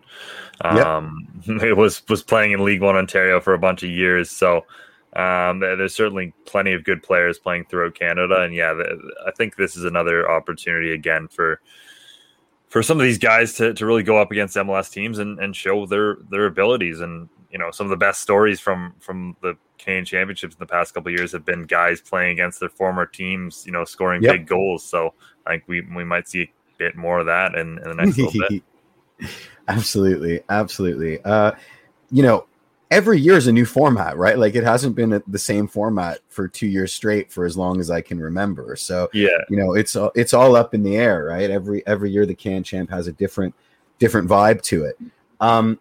[0.61, 1.61] um, yep.
[1.63, 4.31] it was was playing in League One Ontario for a bunch of years.
[4.31, 4.65] So
[5.15, 8.73] um, there's certainly plenty of good players playing throughout Canada, and yeah,
[9.25, 11.61] I think this is another opportunity again for
[12.67, 15.55] for some of these guys to, to really go up against MLS teams and, and
[15.55, 16.99] show their their abilities.
[16.99, 20.65] And you know, some of the best stories from from the Canadian Championships in the
[20.65, 24.33] past couple years have been guys playing against their former teams, you know, scoring yep.
[24.33, 24.83] big goals.
[24.83, 25.13] So
[25.45, 28.17] I think we we might see a bit more of that in, in the next
[28.17, 28.63] little bit.
[29.69, 31.23] absolutely, absolutely.
[31.23, 31.53] Uh,
[32.11, 32.45] you know,
[32.91, 34.37] every year is a new format, right?
[34.37, 37.89] Like it hasn't been the same format for two years straight for as long as
[37.89, 38.75] I can remember.
[38.75, 41.49] So yeah, you know, it's it's all up in the air, right?
[41.49, 43.55] Every every year the Can Champ has a different
[43.99, 44.97] different vibe to it.
[45.39, 45.79] Um,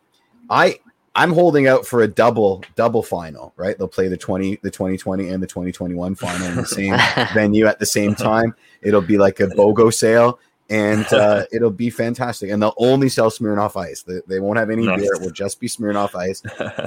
[0.51, 0.79] I
[1.17, 3.79] I'm holding out for a double double final, right?
[3.79, 6.97] They'll play the 20 the 2020 and the 2021 final in the same
[7.35, 8.55] venue at the same time.
[8.83, 10.41] It'll be like a BOGO sale
[10.71, 12.51] and uh, it'll be fantastic.
[12.51, 14.03] And they'll only sell Smirnoff Ice.
[14.03, 15.01] They, they won't have any nice.
[15.01, 15.15] beer.
[15.15, 16.43] It will just be Smirnoff Ice,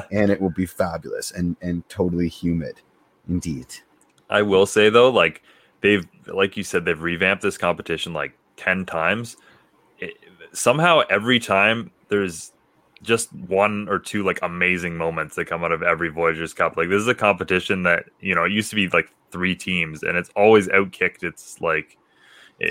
[0.12, 2.82] and it will be fabulous and and totally humid,
[3.28, 3.68] indeed.
[4.30, 5.42] I will say though, like
[5.82, 9.38] they've like you said, they've revamped this competition like ten times.
[10.00, 10.14] It,
[10.54, 12.52] somehow, every time there's
[13.04, 16.78] just one or two like amazing moments that come out of every Voyageurs Cup.
[16.78, 20.04] Like this is a competition that you know it used to be like three teams,
[20.04, 21.24] and it's always outkicked.
[21.24, 21.98] It's like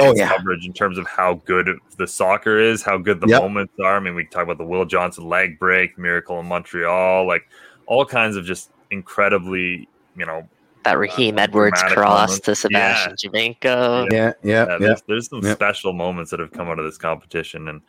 [0.00, 0.28] oh, yeah.
[0.28, 3.42] coverage in terms of how good the soccer is, how good the yep.
[3.42, 3.96] moments are.
[3.96, 7.48] I mean, we talk about the Will Johnson leg break, miracle in Montreal, like
[7.86, 10.48] all kinds of just incredibly, you know,
[10.84, 12.46] that Raheem uh, Edwards cross moments.
[12.46, 13.40] to Sebastian yeah.
[13.62, 14.76] Yeah, yeah, yeah.
[14.78, 17.80] There's, there's some special moments that have come out of this competition, and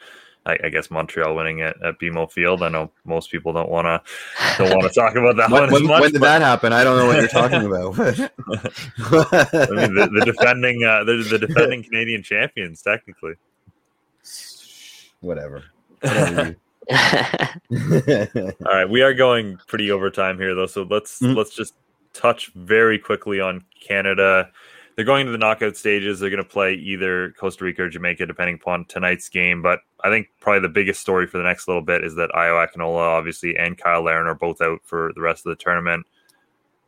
[0.48, 2.64] I, I, guess Montreal winning at, at BMO Field.
[2.64, 4.02] I know most people don't want to
[4.58, 5.72] don't want to talk about that when, one.
[5.72, 6.40] When, much, when did but...
[6.40, 6.74] that happen?
[6.74, 8.00] I don't know what you're talking about.
[9.54, 13.34] I mean, the, the defending uh, the, the defending Canadian champions, technically.
[15.20, 15.66] Whatever.
[16.02, 16.56] Whatever
[16.90, 16.98] All
[18.66, 21.36] right, we are going pretty overtime here though, so let's mm-hmm.
[21.36, 21.74] let's just
[22.14, 24.50] touch very quickly on Canada.
[24.96, 26.20] They're going to the knockout stages.
[26.20, 29.62] They're going to play either Costa Rica or Jamaica, depending upon tonight's game.
[29.62, 32.66] But I think probably the biggest story for the next little bit is that Ayo
[32.66, 36.06] Akinola, obviously, and Cyle Larin are both out for the rest of the tournament.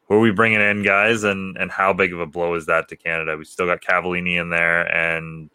[0.07, 1.23] Who are we bringing in, guys?
[1.23, 3.37] And and how big of a blow is that to Canada?
[3.37, 5.49] We still got Cavallini in there and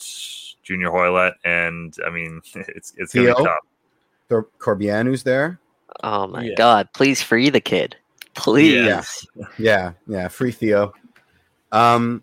[0.62, 4.44] Junior Hoilett, and I mean, it's it's gonna Theo, be tough.
[4.58, 5.60] Corbeanu's there.
[6.02, 6.54] Oh my yeah.
[6.56, 6.88] god!
[6.92, 7.96] Please free the kid,
[8.34, 8.74] please.
[8.74, 10.28] Yeah, yeah, yeah.
[10.28, 10.92] Free Theo.
[11.70, 12.22] Um,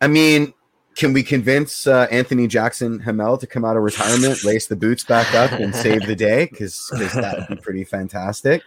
[0.00, 0.54] I mean,
[0.98, 5.04] can we convince uh, Anthony Jackson Hamel to come out of retirement, lace the boots
[5.04, 6.48] back up, and save the day?
[6.50, 8.62] Because that would be pretty fantastic.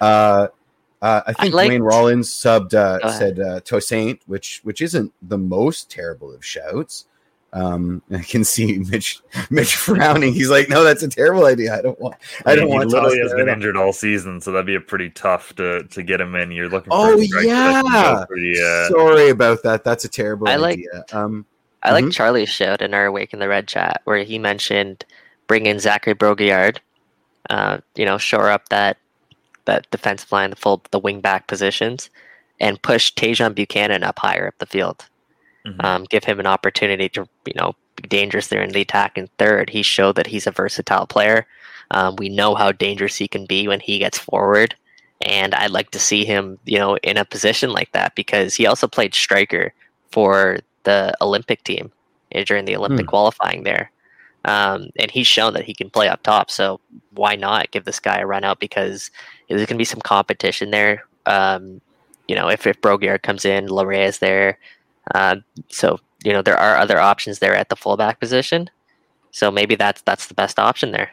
[0.00, 0.48] Uh,
[1.02, 5.36] uh, I think I Wayne Rollins subbed uh, said uh, Tosaint, which which isn't the
[5.36, 7.04] most terrible of shouts.
[7.52, 9.20] Um, I can see Mitch
[9.50, 10.32] Mitch frowning.
[10.32, 11.76] He's like, "No, that's a terrible idea.
[11.76, 12.16] I don't want.
[12.46, 14.80] I, I don't want." He literally has been injured all season, so that'd be a
[14.80, 16.50] pretty tough to to get him in.
[16.52, 16.88] You're looking.
[16.90, 18.24] Oh yeah.
[18.26, 18.88] Pretty, uh...
[18.88, 19.84] Sorry about that.
[19.84, 21.04] That's a terrible I like, idea.
[21.12, 21.44] Um,
[21.86, 22.06] I mm-hmm.
[22.06, 25.04] like Charlie's shout in our Waking the Red chat where he mentioned
[25.46, 26.80] bring in Zachary Brault-Guillard,
[27.48, 28.98] uh, you know, shore up that
[29.66, 32.10] that defensive line, the full the wing back positions,
[32.60, 35.06] and push Tajon Buchanan up higher up the field.
[35.64, 35.84] Mm-hmm.
[35.84, 39.16] Um, give him an opportunity to you know be dangerous there in the attack.
[39.16, 41.46] And third, he showed that he's a versatile player.
[41.92, 44.74] Um, we know how dangerous he can be when he gets forward,
[45.20, 48.66] and I'd like to see him you know in a position like that because he
[48.66, 49.72] also played striker
[50.10, 51.92] for the Olympic team
[52.32, 53.10] eh, during the Olympic mm.
[53.10, 53.92] qualifying there.
[54.46, 56.50] Um, and he's shown that he can play up top.
[56.50, 56.80] So
[57.10, 58.60] why not give this guy a run out?
[58.60, 59.10] Because
[59.48, 61.04] there's going to be some competition there.
[61.26, 61.80] Um,
[62.28, 64.58] you know, if, if Brault-Guillard comes in, Laryea is there.
[65.14, 65.36] Uh,
[65.68, 68.70] so, you know, there are other options there at the fullback position.
[69.32, 71.10] So maybe that's that's the best option there.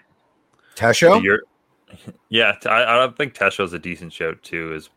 [0.76, 1.40] Tesho?
[2.30, 4.74] yeah, I, I don't think Tesho's a decent shout too.
[4.74, 4.90] Is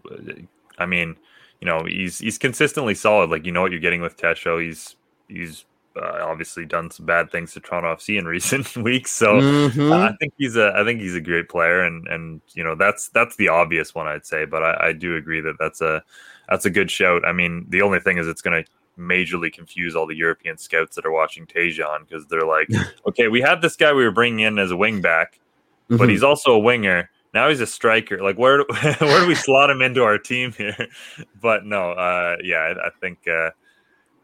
[0.78, 1.16] I mean,
[1.60, 3.30] you know, he's he's consistently solid.
[3.30, 4.62] Like you know what you're getting with Tesho.
[4.62, 4.96] He's
[5.28, 5.64] he's
[5.96, 9.10] uh, obviously done some bad things to Toronto FC in recent weeks.
[9.10, 9.92] So mm-hmm.
[9.92, 12.74] uh, I think he's a I think he's a great player, and and you know
[12.74, 14.44] that's that's the obvious one I'd say.
[14.44, 16.02] But I, I do agree that that's a
[16.48, 17.26] that's a good shout.
[17.26, 20.96] I mean, the only thing is it's going to majorly confuse all the European scouts
[20.96, 22.68] that are watching Tajon because they're like,
[23.06, 25.38] okay, we had this guy we were bringing in as a wing back,
[25.84, 25.96] mm-hmm.
[25.96, 27.10] but he's also a winger.
[27.36, 28.22] Now he's a striker.
[28.22, 28.64] Like where
[28.98, 30.74] where do we slot him into our team here?
[31.42, 33.28] But no, uh, yeah, I, I think.
[33.28, 33.50] Uh,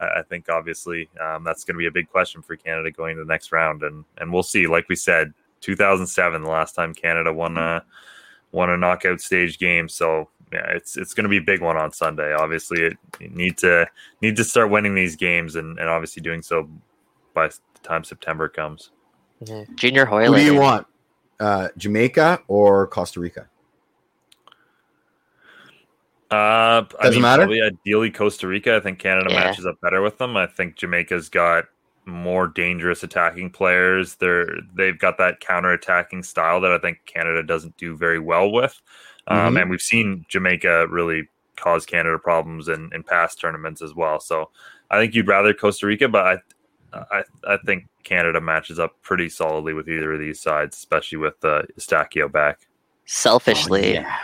[0.01, 3.23] I think obviously um, that's going to be a big question for Canada going to
[3.23, 4.67] the next round, and and we'll see.
[4.67, 7.85] Like we said, 2007, the last time Canada won a
[8.51, 9.91] won a knockout stage game.
[9.91, 12.33] So yeah, it's it's going to be a big one on Sunday.
[12.33, 13.87] Obviously, it, you need to
[14.23, 16.69] need to start winning these games, and, and obviously doing so
[17.35, 18.91] by the time September comes.
[19.45, 19.75] Mm-hmm.
[19.77, 20.33] Junior Hoyle.
[20.33, 20.87] Who do you want,
[21.43, 23.49] uh, Jamaica or Costa Rica?
[26.31, 27.43] Uh, Doesn't I mean, matter.
[27.43, 28.77] Probably ideally, Costa Rica.
[28.77, 29.41] I think Canada yeah.
[29.41, 30.37] matches up better with them.
[30.37, 31.65] I think Jamaica's got
[32.07, 34.15] more dangerous attacking players.
[34.15, 38.51] They're they've got that counter attacking style that I think Canada doesn't do very well
[38.51, 38.81] with.
[39.27, 39.57] Um, mm-hmm.
[39.59, 44.19] and we've seen Jamaica really cause Canada problems in, in past tournaments as well.
[44.21, 44.51] So
[44.91, 46.37] I think you'd rather Costa Rica, but I
[46.93, 51.43] I, I think Canada matches up pretty solidly with either of these sides, especially with
[51.45, 52.61] uh, Eustaquio back.
[53.05, 54.17] Selfishly, oh, yeah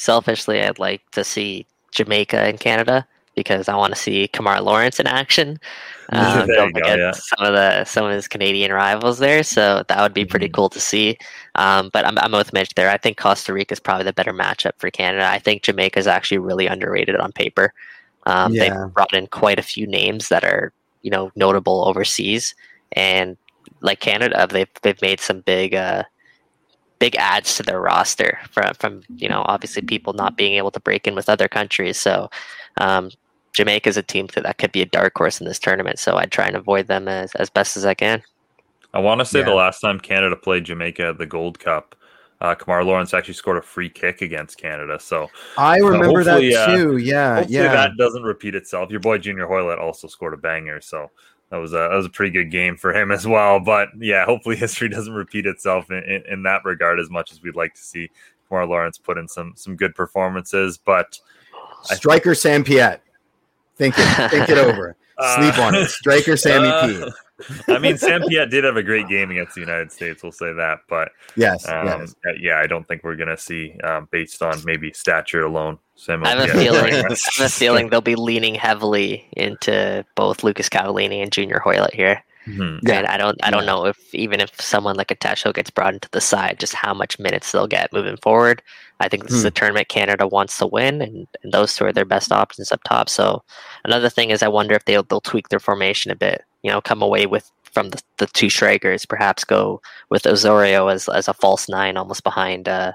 [0.00, 3.06] selfishly, I'd like to see Jamaica and Canada
[3.36, 5.58] because I want to see Kemar Lawrence in action.
[6.12, 7.12] Um, go, yeah.
[7.12, 10.54] some of the some of his Canadian rivals there, so that would be pretty mm-hmm.
[10.54, 11.16] cool to see.
[11.54, 12.90] Um, but I'm, I'm with Mitch there.
[12.90, 15.28] I think Costa Rica is probably the better matchup for Canada.
[15.30, 17.72] I think Jamaica is actually really underrated on paper.
[18.26, 18.70] Um, yeah.
[18.70, 20.72] They've brought in quite a few names that are
[21.02, 22.54] you know notable overseas,
[22.92, 23.36] and
[23.80, 26.04] like Canada, they've they've made some big uh,
[26.98, 30.80] big adds to their roster from from you know obviously people not being able to
[30.80, 31.96] break in with other countries.
[31.96, 32.30] So
[32.76, 33.10] um,
[33.52, 35.98] Jamaica is a team that, that could be a dark horse in this tournament.
[35.98, 38.22] So I'd try and avoid them as, as best as I can.
[38.92, 39.46] I want to say yeah.
[39.46, 41.94] the last time Canada played Jamaica at the Gold Cup,
[42.40, 44.98] uh, Kemar Lawrence actually scored a free kick against Canada.
[44.98, 46.96] So I remember uh, that too.
[46.96, 47.72] Yeah, yeah.
[47.72, 48.90] That doesn't repeat itself.
[48.90, 50.80] Your boy Junior Hoilett also scored a banger.
[50.80, 51.10] So
[51.50, 53.60] that was a that was a pretty good game for him as well.
[53.60, 57.42] But yeah, hopefully history doesn't repeat itself in, in, in that regard as much as
[57.42, 58.10] we'd like to see
[58.50, 60.78] Kemar Lawrence put in some some good performances.
[60.78, 61.18] But
[61.84, 63.02] striker Sam Piette,
[63.76, 64.96] think it think it over,
[65.36, 65.88] sleep on it.
[65.88, 67.12] Striker Sammy uh, P.
[67.68, 70.22] I mean, Sam Piette did have a great game against the United States.
[70.22, 72.14] We'll say that, but yes, um, yes.
[72.38, 75.78] Yeah, I don't think we're going to see um, based on maybe stature alone.
[75.96, 76.94] Sam I have a feeling.
[76.94, 81.94] I have a feeling they'll be leaning heavily into both Lucas Cavallini and Junior Hoilett
[81.94, 82.22] here.
[82.46, 82.86] Mm-hmm.
[82.86, 82.98] Yeah.
[82.98, 83.66] And I don't I don't yeah.
[83.66, 86.94] know if even if someone like a Tesho gets brought into the side, just how
[86.94, 88.62] much minutes they'll get moving forward.
[88.98, 89.38] I think this hmm.
[89.38, 92.72] is a tournament Canada wants to win, and, and those two are their best options
[92.72, 93.08] up top.
[93.08, 93.42] So
[93.84, 96.42] another thing is I wonder if they'll they'll tweak their formation a bit.
[96.62, 101.08] You know, come away with from the, the two strikers, perhaps go with Osorio as
[101.08, 102.92] as a false nine, almost behind uh,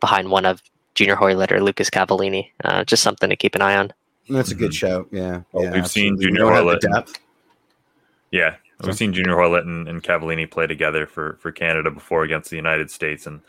[0.00, 0.62] behind one of
[0.94, 2.50] Junior Hoilett or Lucas Cavallini.
[2.64, 3.92] Uh, just something to keep an eye on.
[4.28, 4.86] That's a good mm-hmm.
[4.86, 5.06] show.
[5.10, 5.88] Yeah, well, yeah we've absolutely.
[5.88, 7.18] seen Junior Hoilett.
[8.30, 12.50] Yeah, We've seen Junior Hoilett and, and Cavallini play together for, for Canada before against
[12.50, 13.40] the United States, and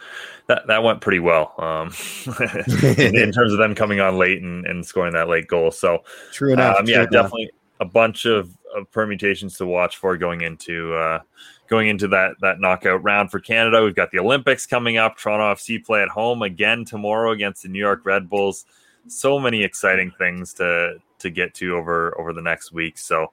[0.48, 1.94] that, that went pretty well um,
[2.98, 5.72] in, in, terms of them coming on late and, and scoring that late goal.
[5.72, 6.78] So, true enough.
[6.80, 7.54] Um, yeah, true definitely enough.
[7.80, 11.20] a bunch of, of, permutations to watch for going into uh,
[11.68, 13.84] going into that that knockout round for Canada.
[13.84, 15.18] We've got the Olympics coming up.
[15.18, 18.66] Toronto FC play at home again tomorrow against the New York Red Bulls.
[19.08, 22.98] So many exciting things to to get to over over the next week.
[22.98, 23.32] So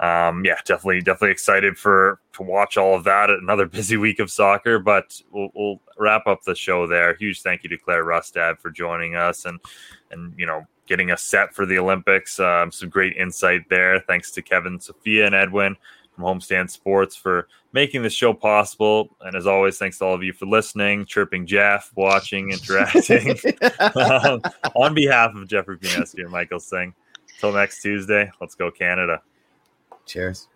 [0.00, 3.30] um, yeah, definitely, definitely excited for to watch all of that.
[3.30, 7.14] Another busy week of soccer, but we'll, we'll wrap up the show there.
[7.16, 9.58] Huge thank you to Clare Rustad for joining us and
[10.10, 12.40] and you know getting us set for the Olympics.
[12.40, 14.00] Um, some great insight there.
[14.00, 15.76] Thanks to Kevin, Sophia, and Edwin
[16.14, 19.16] from Homestand Sports for making the show possible.
[19.20, 23.36] And as always, thanks to all of you for listening, chirping Jeff, watching, interacting.
[23.94, 24.42] um,
[24.74, 26.94] on behalf of Jeffrey Pineski and Michael Singh,
[27.34, 29.22] until next Tuesday, let's go Canada.
[30.06, 30.48] Cheers.